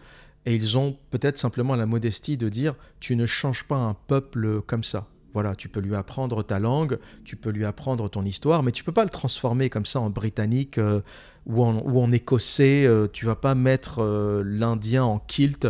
[0.46, 4.60] et ils ont peut-être simplement la modestie de dire tu ne changes pas un peuple
[4.62, 5.06] comme ça.
[5.32, 8.82] Voilà, tu peux lui apprendre ta langue, tu peux lui apprendre ton histoire, mais tu
[8.82, 11.00] peux pas le transformer comme ça en britannique euh,
[11.46, 12.84] ou, en, écossais.
[12.84, 15.68] Euh, tu vas pas mettre euh, l'indien en kilt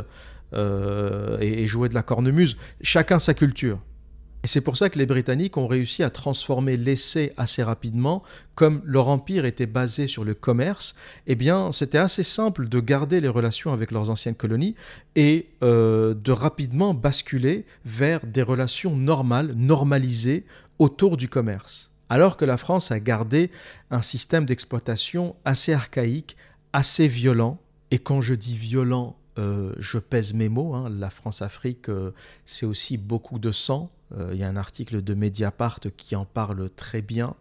[0.52, 2.56] et, jouer de la cornemuse.
[2.80, 3.78] Chacun sa culture.
[4.42, 8.22] Et c'est pour ça que les Britanniques ont réussi à transformer l'essai assez rapidement.
[8.54, 10.94] Comme leur empire était basé sur le commerce,
[11.26, 14.76] eh bien, c'était assez simple de garder les relations avec leurs anciennes colonies
[15.14, 20.46] et euh, de rapidement basculer vers des relations normales, normalisées
[20.78, 21.90] autour du commerce.
[22.08, 23.50] Alors que la France a gardé
[23.90, 26.36] un système d'exploitation assez archaïque,
[26.72, 27.58] assez violent.
[27.90, 30.74] Et quand je dis violent, euh, je pèse mes mots.
[30.74, 30.90] Hein.
[30.90, 32.12] La France-Afrique, euh,
[32.44, 36.24] c'est aussi beaucoup de sang, euh, il y a un article de Mediapart qui en
[36.24, 37.34] parle très bien.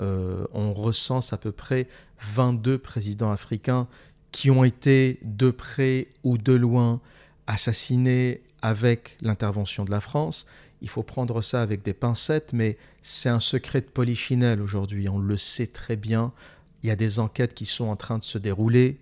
[0.00, 1.86] On recense à peu près
[2.20, 3.86] 22 présidents africains
[4.32, 7.00] qui ont été de près ou de loin
[7.46, 10.46] assassinés avec l'intervention de la France.
[10.80, 15.18] Il faut prendre ça avec des pincettes, mais c'est un secret de polichinelle aujourd'hui, on
[15.18, 16.32] le sait très bien.
[16.82, 18.98] Il y a des enquêtes qui sont en train de se dérouler,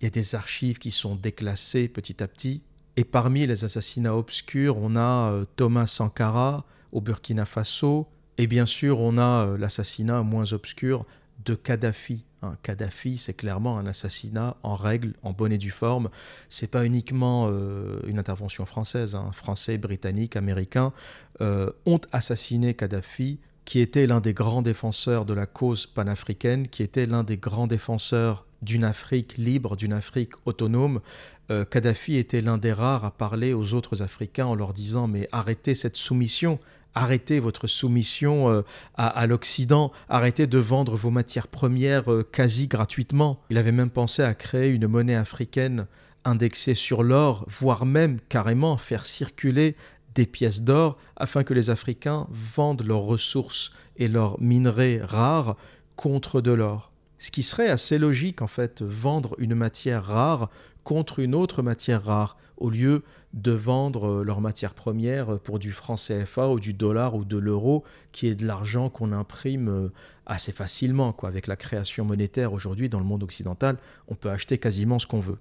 [0.00, 2.62] il y a des archives qui sont déclassées petit à petit.
[2.96, 8.66] Et parmi les assassinats obscurs, on a euh, Thomas Sankara au Burkina Faso, et bien
[8.66, 11.04] sûr, on a euh, l'assassinat moins obscur
[11.44, 12.24] de Kadhafi.
[12.42, 16.08] Hein, Kadhafi, c'est clairement un assassinat en règle, en bonne et due forme.
[16.48, 19.14] C'est pas uniquement euh, une intervention française.
[19.14, 19.30] Hein.
[19.32, 20.92] Français, britanniques, américains
[21.84, 27.04] ont assassiné Kadhafi, qui était l'un des grands défenseurs de la cause panafricaine, qui était
[27.04, 31.00] l'un des grands défenseurs d'une Afrique libre, d'une Afrique autonome.
[31.50, 35.28] Euh, Kadhafi était l'un des rares à parler aux autres Africains en leur disant mais
[35.32, 36.58] arrêtez cette soumission,
[36.94, 38.62] arrêtez votre soumission euh,
[38.96, 43.40] à, l'Occident, arrêtez de vendre vos matières premières euh, quasi gratuitement.
[43.50, 45.86] Il avait même pensé à créer une monnaie africaine
[46.24, 49.76] indexée sur l'or, voire même carrément faire circuler
[50.16, 55.56] des pièces d'or afin que les Africains vendent leurs ressources et leurs minerais rares
[55.94, 56.90] contre de l'or.
[57.18, 60.50] Ce qui serait assez logique en fait, vendre une matière rare
[60.84, 63.02] contre une autre matière rare, au lieu
[63.34, 67.84] de vendre leurs matières premières pour du franc CFA ou du dollar ou de l'euro,
[68.12, 69.90] qui est de l'argent qu'on imprime
[70.26, 71.14] assez facilement.
[71.22, 75.20] Avec la création monétaire aujourd'hui dans le monde occidental, on peut acheter quasiment ce qu'on
[75.20, 75.38] veut.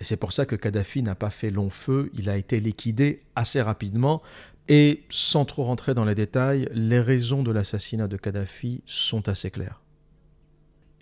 [0.00, 3.22] Et c'est pour ça que Kadhafi n'a pas fait long feu, il a été liquidé
[3.36, 4.20] assez rapidement.
[4.68, 9.50] Et sans trop rentrer dans les détails, les raisons de l'assassinat de Kadhafi sont assez
[9.50, 9.79] claires.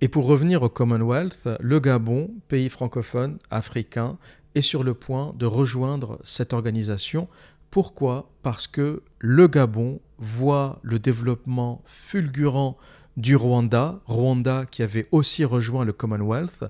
[0.01, 4.17] Et pour revenir au Commonwealth, le Gabon, pays francophone, africain,
[4.55, 7.29] est sur le point de rejoindre cette organisation.
[7.71, 8.31] Pourquoi?
[8.43, 12.77] Parce que le Gabon voit le développement fulgurant
[13.17, 16.65] du Rwanda, Rwanda qui avait aussi rejoint le Commonwealth,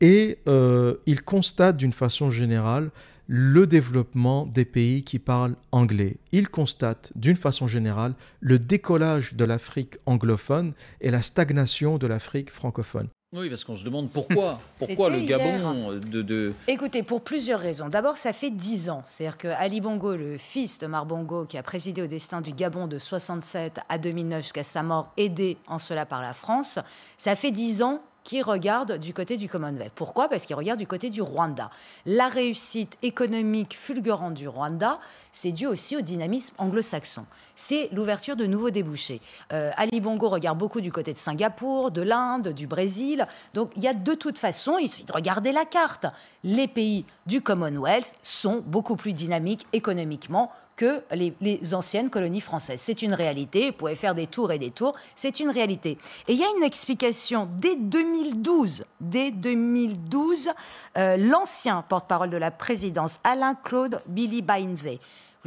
[0.00, 2.90] et euh, il constate d'une façon générale
[3.28, 6.16] le développement des pays qui parlent anglais.
[6.32, 10.72] Il constate d'une façon générale le décollage de l'Afrique anglophone
[11.02, 13.08] et la stagnation de l'Afrique francophone.
[13.34, 14.58] Oui, parce qu'on se demande pourquoi.
[14.78, 17.90] Pourquoi le Gabon de, Écoutez, pour plusieurs raisons.
[17.90, 19.02] D'abord, ça fait dix ans.
[19.04, 22.52] C'est-à-dire que Ali Bongo, le fils de Mar Bongo, qui a présidé au destin du
[22.52, 26.78] Gabon de 67 à 2009 jusqu'à sa mort, aidé en cela par la France,
[27.18, 29.92] ça fait dix ans qui regarde du côté du Commonwealth.
[29.94, 30.28] Pourquoi?
[30.28, 31.70] Parce qu'il regarde du côté du Rwanda.
[32.04, 34.98] La réussite économique fulgurante du Rwanda,
[35.32, 37.24] c'est dû aussi au dynamisme anglo-saxon.
[37.54, 39.22] C'est l'ouverture de nouveaux débouchés.
[39.54, 43.24] Euh, Ali Bongo regarde beaucoup du côté de Singapour, de l'Inde, du Brésil.
[43.54, 46.04] Donc il y a de toute façon, il suffit de regarder la carte.
[46.44, 52.80] Les pays du Commonwealth sont beaucoup plus dynamiques économiquement que les, anciennes colonies françaises.
[52.80, 53.66] C'est une réalité.
[53.66, 54.94] Vous pouvez faire des tours et des tours.
[55.16, 55.98] C'est une réalité.
[56.28, 57.48] Et il y a une explication.
[57.58, 60.50] Dès 2012, dès 2012,
[60.96, 64.88] euh, l'ancien porte-parole de la présidence, Alain-Claude Billy Bainze,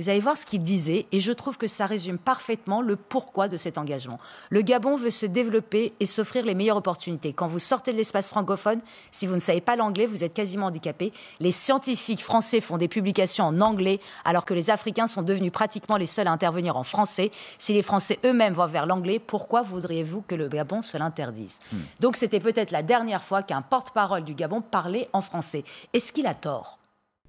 [0.02, 3.48] vous allez voir ce qu'il disait et je trouve que ça résume parfaitement le pourquoi
[3.48, 4.20] de cet engagement.
[4.50, 7.34] Le Gabon veut se développer et s'offrir les meilleures opportunités.
[7.34, 8.80] Quand vous sortez de l'espace francophone,
[9.12, 11.14] si vous ne savez pas l'anglais, vous êtes quasiment handicapé.
[11.40, 15.98] Les scientifiques français font des publications en anglais alors que les Africains sont devenus pratiquement
[15.98, 17.30] les seuls à intervenir en français.
[17.60, 21.60] Si les Français eux-mêmes vont vers l'anglais, pourquoi voudriez-vous que le Gabon se l'interdise?
[21.72, 21.78] Hmm.
[22.00, 25.64] Donc c'était peut-être la dernière fois qu'un porte-parole du Gabon parlait en français.
[25.94, 26.80] Est-ce qu'il a tort?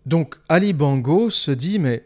[0.07, 2.05] Donc Ali Bango se dit mais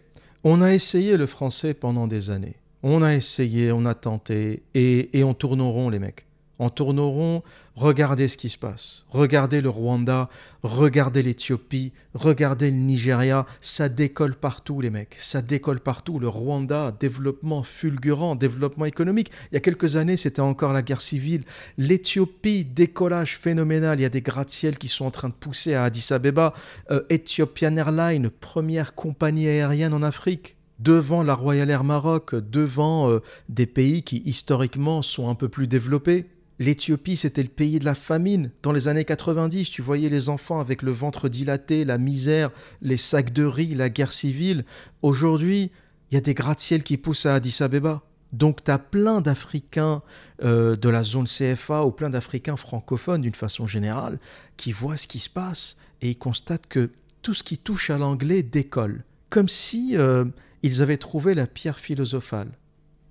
[0.49, 2.55] on a essayé le français pendant des années.
[2.85, 6.26] On a essayé, on a tenté, et, on tourneront les mecs.
[6.59, 7.43] On tourneront,
[7.75, 9.05] regardez ce qui se passe.
[9.11, 10.31] Regardez le Rwanda,
[10.63, 13.45] regardez l'Éthiopie, regardez le Nigeria.
[13.61, 15.17] Ça décolle partout, les mecs.
[15.19, 16.19] Ça décolle partout.
[16.19, 19.31] Le Rwanda, développement fulgurant, développement économique.
[19.51, 21.45] Il y a quelques années, c'était encore la guerre civile.
[21.77, 24.01] L'Éthiopie, décollage phénoménal.
[24.01, 26.55] Il y a des gratte-ciels qui sont en train de pousser à Addis Abeba.
[26.91, 33.21] Euh, Ethiopian Airlines, première compagnie aérienne en Afrique devant la Royal Air Maroc, devant euh,
[33.49, 36.27] des pays qui historiquement sont un peu plus développés.
[36.59, 38.51] L'Éthiopie, c'était le pays de la famine.
[38.63, 42.51] Dans les années 90, tu voyais les enfants avec le ventre dilaté, la misère,
[42.81, 44.65] les sacs de riz, la guerre civile.
[45.03, 45.71] Aujourd'hui,
[46.11, 48.03] il y a des gratte-ciels qui poussent à Addis Abeba.
[48.33, 50.03] Donc tu as plein d'Africains
[50.43, 54.19] euh, de la zone CFA ou plein d'Africains francophones d'une façon générale
[54.57, 56.91] qui voient ce qui se passe et ils constatent que
[57.23, 59.05] tout ce qui touche à l'anglais décolle.
[59.31, 60.25] Comme si euh,
[60.63, 62.51] ils avaient trouvé la pierre philosophale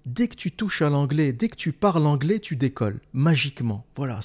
[0.05, 3.85] dès que tu touches à l'anglais, dès que tu parles anglais, tu décolles, magiquement.
[3.95, 4.19] Voilà,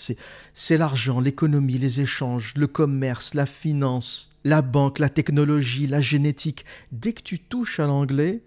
[0.54, 6.64] c'est l'argent, l'économie, les échanges, le commerce, la finance, la banque, la technologie, la génétique.
[6.92, 8.42] Dès que tu touches à l'anglais,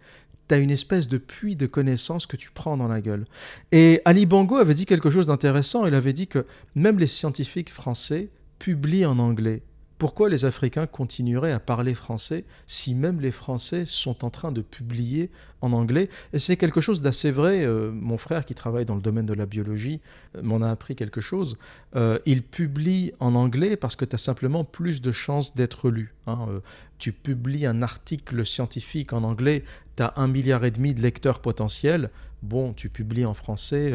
[0.48, 3.26] tu as une espèce de puits de connaissances que tu prends dans la gueule.
[3.72, 7.72] Et Ali Bongo avait dit quelque chose d'intéressant, il avait dit que même les scientifiques
[7.72, 8.30] français
[8.60, 9.64] publient en anglais.
[10.04, 14.60] Pourquoi les Africains continueraient à parler français si même les Français sont en train de
[14.60, 15.32] publier
[15.62, 16.10] en anglais?
[16.34, 17.66] Et c'est quelque chose d'assez vrai.
[17.66, 20.02] Euh, mon frère qui travaille dans le domaine de la biologie
[20.36, 21.58] euh, m'en a appris quelque chose.
[21.96, 26.14] Euh, il publie en anglais parce que tu as simplement plus de chances d'être lu.
[26.28, 26.48] Hein.
[27.00, 29.64] tu publies un article scientifique en anglais,
[29.96, 32.10] tu as un milliard et demi de lecteurs potentiels
[32.42, 33.94] bon, tu publies en français,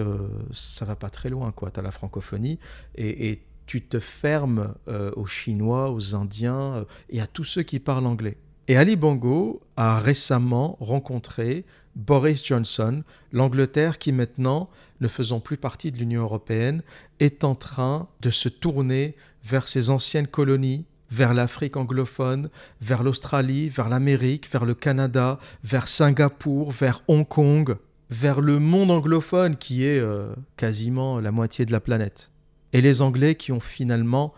[0.53, 1.71] ça va pas très loin, quoi.
[1.71, 2.59] Tu as la francophonie
[2.97, 7.63] et, et tu te fermes euh, aux Chinois, aux Indiens euh, et à tous ceux
[7.63, 8.39] qui parlent anglais.
[8.67, 11.65] Et Ali Bongo a récemment rencontré
[11.95, 16.83] Boris Johnson, l'Angleterre qui maintenant, ne faisant plus partie de l'Union européenne,
[17.21, 19.15] est en train de se tourner
[19.45, 22.49] vers ses anciennes colonies, vers l'Afrique anglophone,
[22.81, 27.77] vers l'Australie, vers l'Amérique, vers le Canada, vers Singapour, vers Hong Kong,
[28.09, 32.31] vers le monde anglophone qui est euh, quasiment la moitié de la planète
[32.73, 34.35] et les Anglais qui ont finalement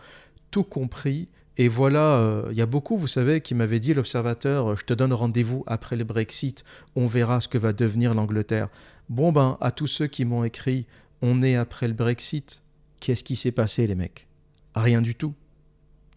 [0.51, 1.29] tout compris.
[1.57, 4.93] Et voilà, euh, il y a beaucoup, vous savez, qui m'avaient dit, l'observateur, je te
[4.93, 6.63] donne rendez-vous après le Brexit,
[6.95, 8.69] on verra ce que va devenir l'Angleterre.
[9.09, 10.87] Bon ben, à tous ceux qui m'ont écrit,
[11.21, 12.61] on est après le Brexit,
[12.99, 14.27] qu'est-ce qui s'est passé les mecs?
[14.75, 15.33] Rien du tout.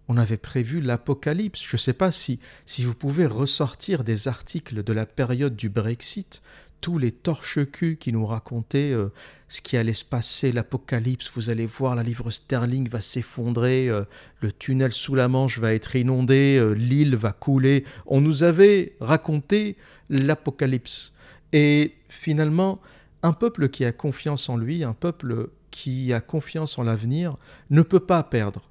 [0.08, 1.62] on avait prévu l'apocalypse.
[1.66, 5.68] Je ne sais pas si, si vous pouvez ressortir des articles de la période du
[5.68, 6.42] Brexit,
[6.85, 9.11] tous les torche-culs qui nous racontaient euh,
[9.49, 14.05] ce qui allait se passer, l'apocalypse, vous allez voir, la livre sterling va s'effondrer, euh,
[14.43, 17.87] le tunnel sous la Manche va être inondé, euh, l'île va couler.
[18.05, 19.78] On nous avait raconté
[20.11, 21.14] l'apocalypse.
[21.55, 22.82] Et finalement,
[23.22, 27.39] un peuple qui a confiance en lui, un peuple qui a confiance en l'avenir,
[27.70, 28.68] ne peut pas perdre.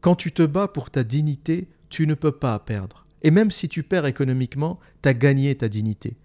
[0.00, 3.04] Quand tu te bats pour ta dignité, tu ne peux pas perdre.
[3.20, 6.16] Et même si tu perds économiquement, tu as gagné ta dignité.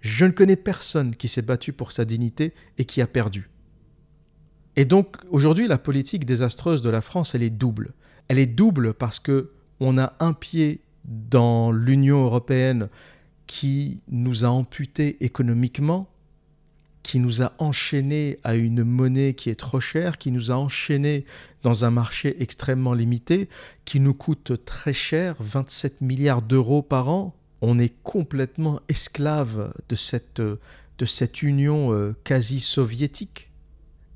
[0.00, 3.50] Je ne connais personne qui s'est battu pour sa dignité et qui a perdu.
[4.76, 7.92] Et donc aujourd'hui, la politique désastreuse de la France, elle est double.
[8.28, 12.88] Elle est double parce que on a un pied dans l'Union européenne
[13.46, 16.08] qui nous a amputés économiquement
[17.02, 21.24] qui nous a enchaînés à une monnaie qui est trop chère, qui nous a enchaînés
[21.62, 23.48] dans un marché extrêmement limité,
[23.84, 27.34] qui nous coûte très cher, 27 milliards d'euros par an.
[27.62, 33.50] On est complètement esclave de cette, de cette union euh, quasi soviétique.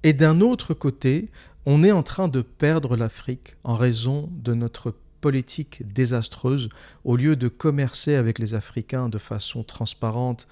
[0.03, 1.31] Et d'un autre côté,
[1.67, 6.69] on est en train de perdre l'Afrique en raison de notre politique désastreuse.
[7.05, 10.47] Au lieu de commercer avec les Africains de façon transparente,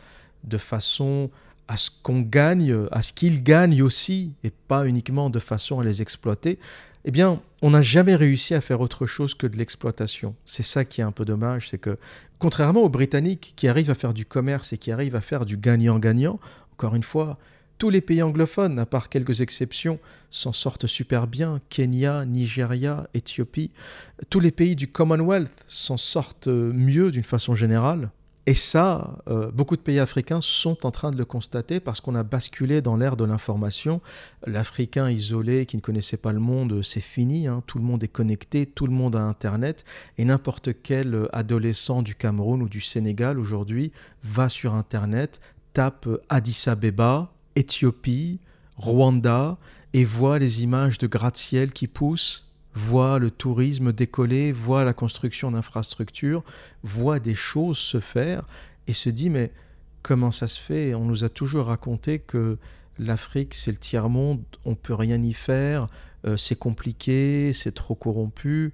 [0.45, 1.31] de façon
[1.73, 5.85] à ce qu'on gagne, à ce qu'ils gagnent aussi, et pas uniquement de façon à
[5.85, 6.59] les exploiter,
[7.07, 10.35] eh bien, on n'a jamais réussi à faire autre chose que de l'exploitation.
[10.45, 11.97] C'est ça qui est un peu dommage, c'est que,
[12.39, 15.57] contrairement aux Britanniques qui arrivent à faire du commerce et qui arrivent à faire du
[15.57, 16.39] gagnant-gagnant,
[16.75, 17.39] encore une fois,
[17.79, 19.99] tous les pays anglophones, à part quelques exceptions,
[20.29, 21.59] s'en sortent super bien.
[21.71, 23.71] Kenya, Nigeria, Éthiopie,
[24.29, 28.11] tous les pays du Commonwealth s'en sortent mieux d'une façon générale.
[28.47, 32.17] Et ça, euh, beaucoup de pays africains sont en train de le constater parce qu'on
[32.17, 34.01] a basculé dans l'ère de l'information.
[34.47, 37.47] L'Africain isolé qui ne connaissait pas le monde, c'est fini.
[37.47, 37.63] Hein.
[37.69, 39.85] Tout le monde est connecté, tout le monde a Internet.
[40.19, 43.93] Et n'importe quel adolescent du Cameroun ou du Sénégal aujourd'hui
[44.25, 45.41] va sur Internet,
[45.73, 48.41] tape Addis Abeba, Éthiopie,
[48.77, 49.57] Rwanda
[49.93, 55.51] et voit les images de gratte-ciel qui poussent voit le tourisme décoller, voit la construction
[55.51, 56.43] d'infrastructures,
[56.83, 58.45] voit des choses se faire
[58.87, 59.53] et se dit mais
[60.03, 60.95] comment ça se fait?
[60.95, 62.59] On nous a toujours raconté que
[62.99, 65.87] l'Afrique c'est le tiers-monde, on peut rien y faire,
[66.27, 68.73] euh, c'est compliqué, c'est trop corrompu.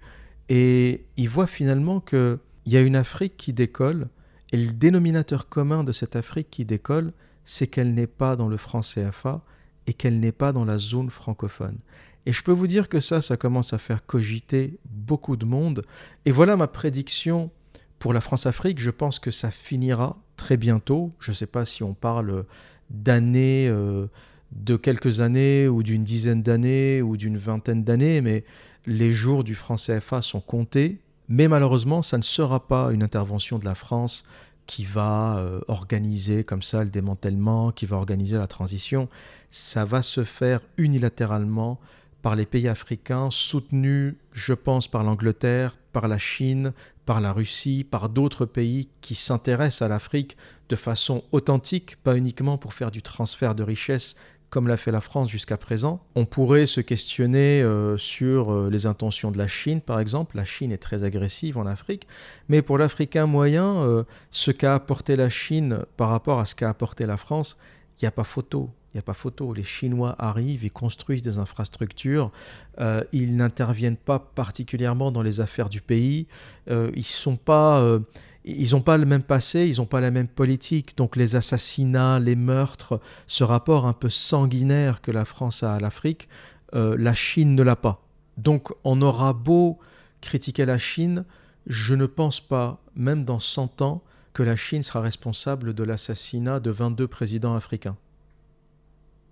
[0.48, 4.08] Et il voit finalement qu'il y a une Afrique qui décolle
[4.52, 7.12] et le dénominateur commun de cette Afrique qui décolle,
[7.44, 9.42] c'est qu'elle n'est pas dans le franc CFA
[9.86, 11.78] et qu'elle n'est pas dans la zone francophone.
[12.26, 15.82] Et je peux vous dire que ça, ça commence à faire cogiter beaucoup de monde.
[16.24, 17.50] Et voilà ma prédiction
[17.98, 18.80] pour la France-Afrique.
[18.80, 21.12] Je pense que ça finira très bientôt.
[21.20, 22.44] Je ne sais pas si on parle
[22.90, 24.06] d'années, euh,
[24.52, 28.44] de quelques années, ou d'une dizaine d'années, ou d'une vingtaine d'années, mais
[28.86, 31.00] les jours du franc CFA sont comptés.
[31.28, 34.24] Mais malheureusement, ça ne sera pas une intervention de la France
[34.66, 39.08] qui va euh, organiser comme ça le démantèlement, qui va organiser la transition.
[39.50, 41.80] Ça va se faire unilatéralement
[42.22, 46.72] par les pays africains, soutenus, je pense, par l'Angleterre, par la Chine,
[47.06, 50.36] par la Russie, par d'autres pays qui s'intéressent à l'Afrique
[50.68, 54.16] de façon authentique, pas uniquement pour faire du transfert de richesses
[54.50, 56.00] comme l'a fait la France jusqu'à présent.
[56.14, 60.36] On pourrait se questionner euh, sur euh, les intentions de la Chine, par exemple.
[60.36, 62.06] La Chine est très agressive en Afrique,
[62.48, 66.70] mais pour l'Africain moyen, euh, ce qu'a apporté la Chine par rapport à ce qu'a
[66.70, 67.58] apporté la France,
[68.00, 68.70] il n'y a pas photo.
[68.98, 69.54] N'y a pas photo.
[69.54, 72.32] Les Chinois arrivent, ils construisent des infrastructures,
[72.80, 76.26] euh, ils n'interviennent pas particulièrement dans les affaires du pays,
[76.68, 78.00] euh, ils pas, euh,
[78.44, 80.96] ils n'ont pas le même passé, ils n'ont pas la même politique.
[80.96, 85.78] Donc les assassinats, les meurtres, ce rapport un peu sanguinaire que la France a à
[85.78, 86.28] l'Afrique,
[86.72, 88.04] la Chine ne l'a pas.
[88.36, 89.78] Donc on aura beau
[90.20, 91.24] critiquer la Chine,
[91.68, 96.58] je ne pense pas, même dans 100 ans, que la Chine sera responsable de l'assassinat
[96.58, 97.96] de 22 présidents africains.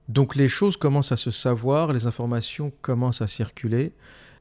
[0.08, 3.92] Donc les choses commencent à se savoir, les informations commencent à circuler,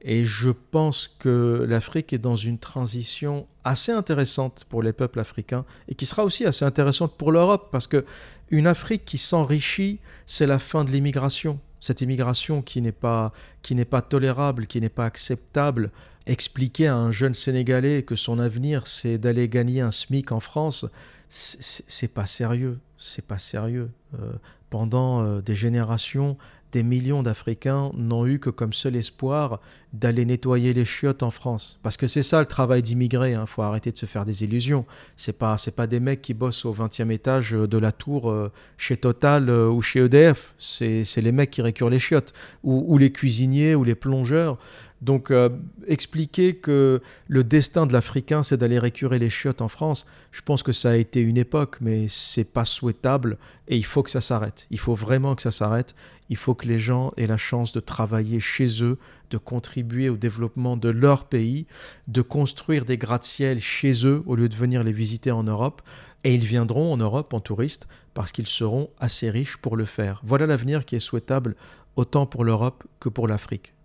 [0.01, 5.65] et je pense que l'Afrique est dans une transition assez intéressante pour les peuples africains,
[5.87, 8.05] et qui sera aussi assez intéressante pour l'Europe, parce que
[8.51, 11.59] une Afrique qui s'enrichit, c'est la fin de l'immigration.
[11.81, 15.91] Cette immigration qui n'est pas, qui n'est pas tolérable, qui n'est pas acceptable.
[16.27, 20.85] Expliquer à un jeune Sénégalais que son avenir, c'est d'aller gagner un SMIC en France,
[21.29, 22.79] c'est pas sérieux.
[22.97, 23.91] C'est pas sérieux.
[24.19, 24.31] Euh,
[24.69, 26.37] pendant euh, des générations,
[26.75, 29.61] des millions d'Africains n'ont eu que comme seul espoir
[29.93, 31.79] d'aller nettoyer les chiottes en France.
[31.83, 33.45] Parce que c'est ça le travail d'immigré, il hein.
[33.45, 34.85] faut arrêter de se faire des illusions.
[35.15, 38.51] C'est pas, c'est pas des mecs qui bossent au 20e étage de la tour euh,
[38.77, 43.11] chez Total euh, ou chez EDF, c'est, les mecs qui récurent les chiottes, ou, les
[43.11, 44.57] cuisiniers ou les plongeurs.
[45.05, 45.49] Donc euh,
[45.85, 50.63] expliquer que le destin de l'Africain, c'est d'aller récurer les chiottes en France, je pense
[50.63, 53.37] que ça a été une époque, mais c'est pas souhaitable
[53.67, 54.65] et il faut que ça s'arrête.
[54.71, 55.93] Il faut vraiment que ça s'arrête.
[56.29, 58.97] Il faut que les gens aient la chance de travailler chez eux,
[59.29, 61.67] de contribuer au développement de leur pays,
[62.07, 65.83] de construire des gratte-ciel chez eux au lieu de venir les visiter en Europe.
[66.23, 70.19] Et ils viendront en Europe en touristes parce qu'ils seront assez riches pour le faire.
[70.25, 71.55] Voilà l'avenir qui est souhaitable
[71.95, 73.75] autant pour l'Europe que pour l'Afrique.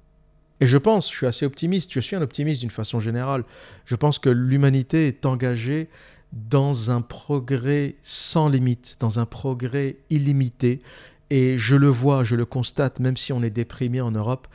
[0.61, 3.45] Et je pense, je suis assez optimiste, je suis un optimiste d'une façon générale,
[3.87, 5.89] je pense que l'humanité est engagée
[6.33, 10.81] dans un progrès sans limite, dans un progrès illimité.
[11.31, 14.49] Et je le vois, je le constate, même si on est déprimé en Europe,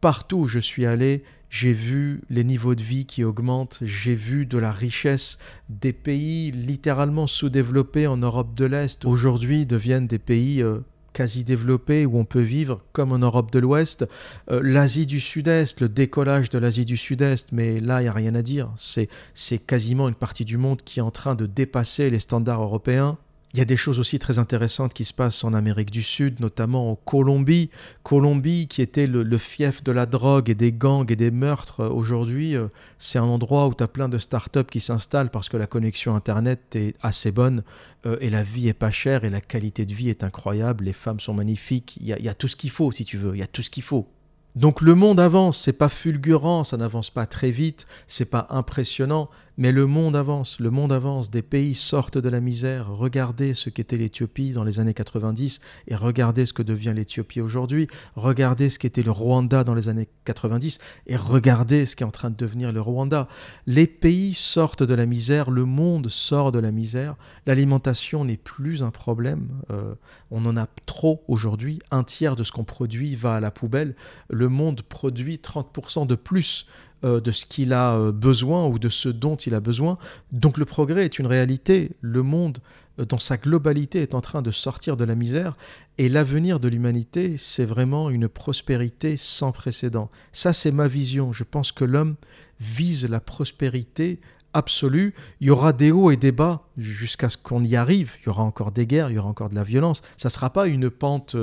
[0.00, 4.46] partout où je suis allé, j'ai vu les niveaux de vie qui augmentent, j'ai vu
[4.46, 5.38] de la richesse
[5.68, 9.04] des pays littéralement sous-développés en Europe de l'Est.
[9.04, 10.80] Aujourd'hui deviennent des pays euh,
[11.12, 14.06] quasi développé où on peut vivre comme en Europe de l'Ouest.
[14.50, 18.12] Euh, L'Asie du Sud-Est, le décollage de l'Asie du Sud-Est, mais là, il n'y a
[18.12, 18.70] rien à dire.
[18.76, 23.18] C'est quasiment une partie du monde qui est en train de dépasser les standards européens.
[23.54, 26.40] Il y a des choses aussi très intéressantes qui se passent en Amérique du Sud,
[26.40, 27.68] notamment en Colombie.
[28.02, 31.90] Colombie, qui était le, fief de la drogue et des gangs et des meurtres, euh,
[31.90, 35.58] aujourd'hui, euh, c'est un endroit où tu as plein de startups qui s'installent parce que
[35.58, 37.62] la connexion Internet est assez bonne
[38.06, 40.84] euh, et la vie est pas chère et la qualité de vie est incroyable.
[40.84, 41.98] Les femmes sont magnifiques.
[42.00, 43.34] Il y a, il y a tout ce qu'il faut, si tu veux.
[43.34, 44.08] Il y a tout ce qu'il faut.
[44.54, 49.30] Donc le monde avance, c'est pas fulgurant, ça n'avance pas très vite, c'est pas impressionnant,
[49.58, 52.88] mais le monde avance, le monde avance, des pays sortent de la misère.
[52.90, 57.86] Regardez ce qu'était l'Éthiopie dans les années 90 et regardez ce que devient l'Éthiopie aujourd'hui.
[58.16, 62.10] Regardez ce qu'était le Rwanda dans les années 90 et regardez ce qui est en
[62.10, 63.28] train de devenir le Rwanda.
[63.66, 67.16] Les pays sortent de la misère, le monde sort de la misère.
[67.46, 69.48] L'alimentation n'est plus un problème.
[69.70, 69.94] Euh,
[70.30, 71.78] on en a trop aujourd'hui.
[71.90, 73.94] Un tiers de ce qu'on produit va à la poubelle.
[74.30, 76.66] Le monde produit 30% de plus
[77.04, 79.98] euh, de ce qu'il a euh, besoin ou de ce dont il a besoin.
[80.30, 81.90] Donc le progrès est une réalité.
[82.00, 82.58] Le monde,
[83.00, 85.56] euh, dans sa globalité, est en train de sortir de la misère.
[85.98, 90.10] Et l'avenir de l'humanité, c'est vraiment une prospérité sans précédent.
[90.32, 91.32] Ça, c'est ma vision.
[91.32, 92.14] Je pense que l'homme
[92.60, 94.20] vise la prospérité
[94.54, 95.14] absolue.
[95.40, 98.14] Il y aura des hauts et des bas jusqu'à ce qu'on y arrive.
[98.20, 100.02] Il y aura encore des guerres, il y aura encore de la violence.
[100.16, 101.36] Ça ne sera pas une pente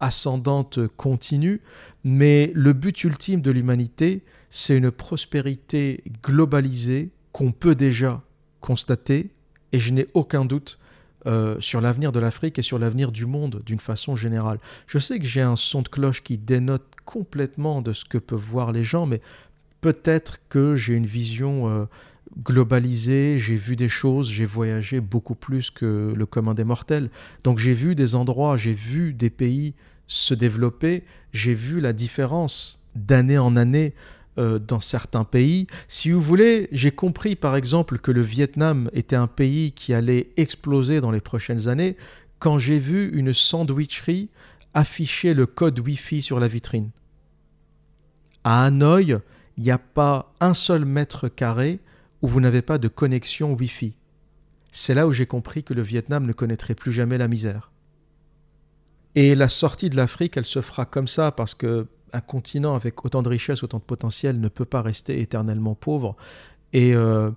[0.00, 1.60] ascendante continue,
[2.04, 8.22] mais le but ultime de l'humanité, c'est une prospérité globalisée qu'on peut déjà
[8.60, 9.30] constater,
[9.72, 10.78] et je n'ai aucun doute
[11.26, 14.58] euh, sur l'avenir de l'Afrique et sur l'avenir du monde d'une façon générale.
[14.86, 18.40] Je sais que j'ai un son de cloche qui dénote complètement de ce que peuvent
[18.40, 19.20] voir les gens, mais
[19.80, 21.84] peut-être que j'ai une vision euh,
[22.38, 27.10] globalisée, j'ai vu des choses, j'ai voyagé beaucoup plus que le commun des mortels.
[27.44, 29.74] Donc j'ai vu des endroits, j'ai vu des pays
[30.06, 33.94] se développer, j'ai vu la différence d'année en année
[34.38, 35.66] euh, dans certains pays.
[35.86, 40.30] Si vous voulez, j'ai compris par exemple que le Vietnam était un pays qui allait
[40.36, 41.96] exploser dans les prochaines années
[42.38, 44.30] quand j'ai vu une sandwicherie
[44.74, 46.90] afficher le code Wi-Fi sur la vitrine.
[48.44, 49.18] À Hanoï,
[49.56, 51.80] il n'y a pas un seul mètre carré
[52.22, 53.94] où vous n'avez pas de connexion Wi-Fi.
[54.72, 57.70] C'est là où j'ai compris que le Vietnam ne connaîtrait plus jamais la misère.
[59.14, 63.04] Et la sortie de l'Afrique, elle se fera comme ça parce que un continent avec
[63.04, 66.16] autant de richesses, autant de potentiel ne peut pas rester éternellement pauvre.
[66.72, 67.30] Et euh,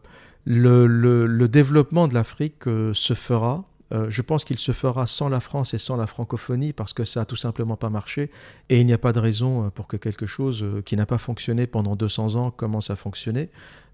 [0.45, 3.65] le, développement de l'Afrique euh, se fera.
[3.91, 7.05] Euh, je pense qu'il se fera sans la France et sans la francophonie parce que
[7.05, 8.31] ça a tout simplement pas marché
[8.69, 11.67] et il n'y a pas de raison pour que quelque chose qui n'a pas fonctionné
[11.67, 13.49] pendant 200 ans commence à fonctionner.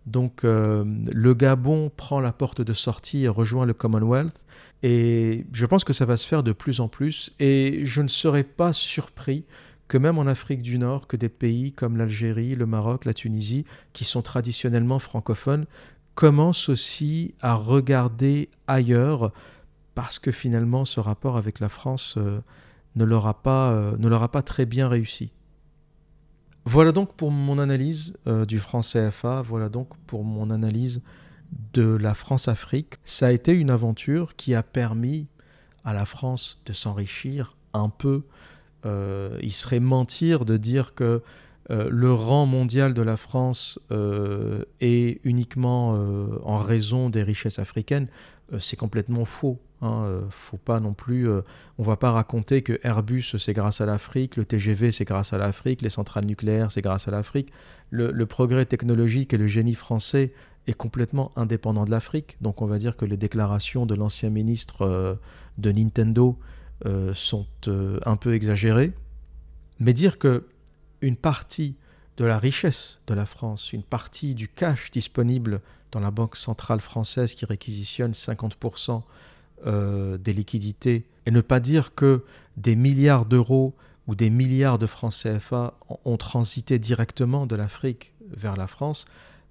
[0.09, 4.43] Donc le Gabon prend la porte de sortie et rejoint le Commonwealth
[4.81, 8.07] et je pense que ça va se faire de plus en plus et je ne
[8.07, 9.45] serais pas surpris
[9.89, 13.65] que même en Afrique du Nord, que des pays comme l'Algérie, le Maroc, la Tunisie,
[13.91, 15.65] qui sont traditionnellement francophones,
[16.13, 19.33] commencent aussi à regarder ailleurs,
[19.95, 22.39] parce que finalement ce rapport avec la France euh,
[22.95, 25.31] ne, leur euh, ne leur a pas très bien réussi.
[26.71, 31.01] Voilà donc pour mon analyse euh, du franc CFA, voilà donc pour mon analyse
[31.73, 32.99] de la France-Afrique.
[33.05, 35.25] Ça a été une aventure qui a permis
[35.83, 38.21] à la France de s'enrichir un peu
[38.85, 41.23] euh, il serait mentir de dire que
[41.69, 45.91] le rang mondial de la France euh, est uniquement
[46.43, 48.07] en raison des richesses africaines.
[48.59, 49.59] c'est complètement faux.
[49.81, 51.29] Hein, faut pas non plus,
[51.77, 55.37] on va pas raconter que Airbus c'est grâce à l'Afrique, le TGV c'est grâce à
[55.37, 57.51] l'Afrique, les centrales nucléaires c'est grâce à l'Afrique.
[57.89, 60.33] Le, progrès technologique et le génie français
[60.67, 62.37] est complètement indépendant de l'Afrique.
[62.41, 65.17] Donc on va dire que les déclarations de l'ancien ministre
[65.57, 66.37] de Nintendo
[66.85, 68.93] euh, sont euh, un peu exagérées,
[69.81, 70.47] mais dire que
[71.01, 71.75] une partie
[72.17, 76.81] de la richesse de la France, une partie du cash disponible dans la Banque centrale
[76.81, 79.01] française qui réquisitionne 50%
[79.65, 82.23] euh, des liquidités, et ne pas dire que
[82.57, 83.73] des milliards d'euros
[84.07, 85.75] ou des milliards de francs CFA
[86.05, 89.05] ont transité directement de l'Afrique vers la France,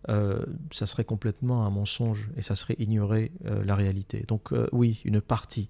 [0.09, 4.25] euh, ça serait complètement un mensonge et ça serait ignorer euh, la réalité.
[4.29, 5.69] Donc oui, une partie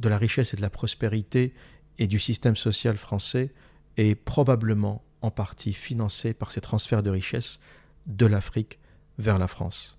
[0.00, 1.54] de la richesse et de la prospérité
[1.98, 3.52] et du système social français
[3.96, 7.60] est probablement en partie financée par ces transferts de richesse
[8.06, 8.78] de l'Afrique
[9.18, 9.98] vers la France.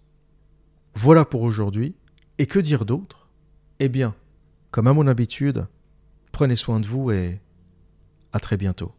[0.93, 1.95] Voilà pour aujourd'hui.
[2.37, 3.29] Et que dire d'autre?
[3.79, 4.13] Eh bien,
[4.71, 5.67] comme à mon habitude,
[6.31, 7.39] prenez soin de vous et
[8.33, 8.93] à très bientôt.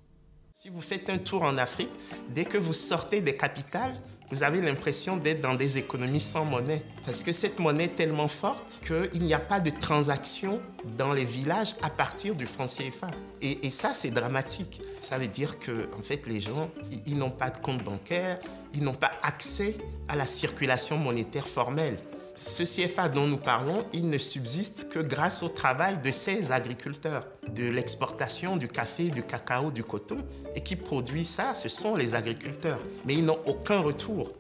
[0.53, 1.91] Si vous faites un tour en Afrique,
[2.35, 3.95] dès que vous sortez des capitales,
[4.31, 6.83] vous avez l'impression d'être dans des économies sans monnaie.
[7.05, 10.61] Parce que cette monnaie est tellement forte qu'il n'y a pas de transaction
[10.99, 13.07] dans les villages à partir du franc CFA.
[13.41, 14.83] Et, ça, c'est dramatique.
[15.01, 16.71] Ça veut dire que, en fait, les gens,
[17.07, 18.39] ils n'ont pas de compte bancaire,
[18.75, 19.77] ils n'ont pas accès
[20.09, 21.99] à la circulation monétaire formelle.
[22.37, 27.27] Ce CFA dont nous parlons, il ne subsiste que grâce au travail de ces agriculteurs,
[27.49, 30.19] de l'exportation du café, du cacao, du coton,
[30.55, 32.79] et qui produisent ça, ce sont les agriculteurs.
[33.07, 34.33] Mais ils n'ont aucun retour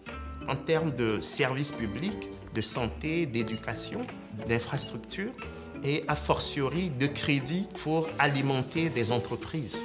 [0.47, 4.01] en termes de services publics, de santé, d'éducation,
[4.47, 5.33] d'infrastructure
[5.83, 9.79] et a fortiori de crédit pour alimenter des entreprises.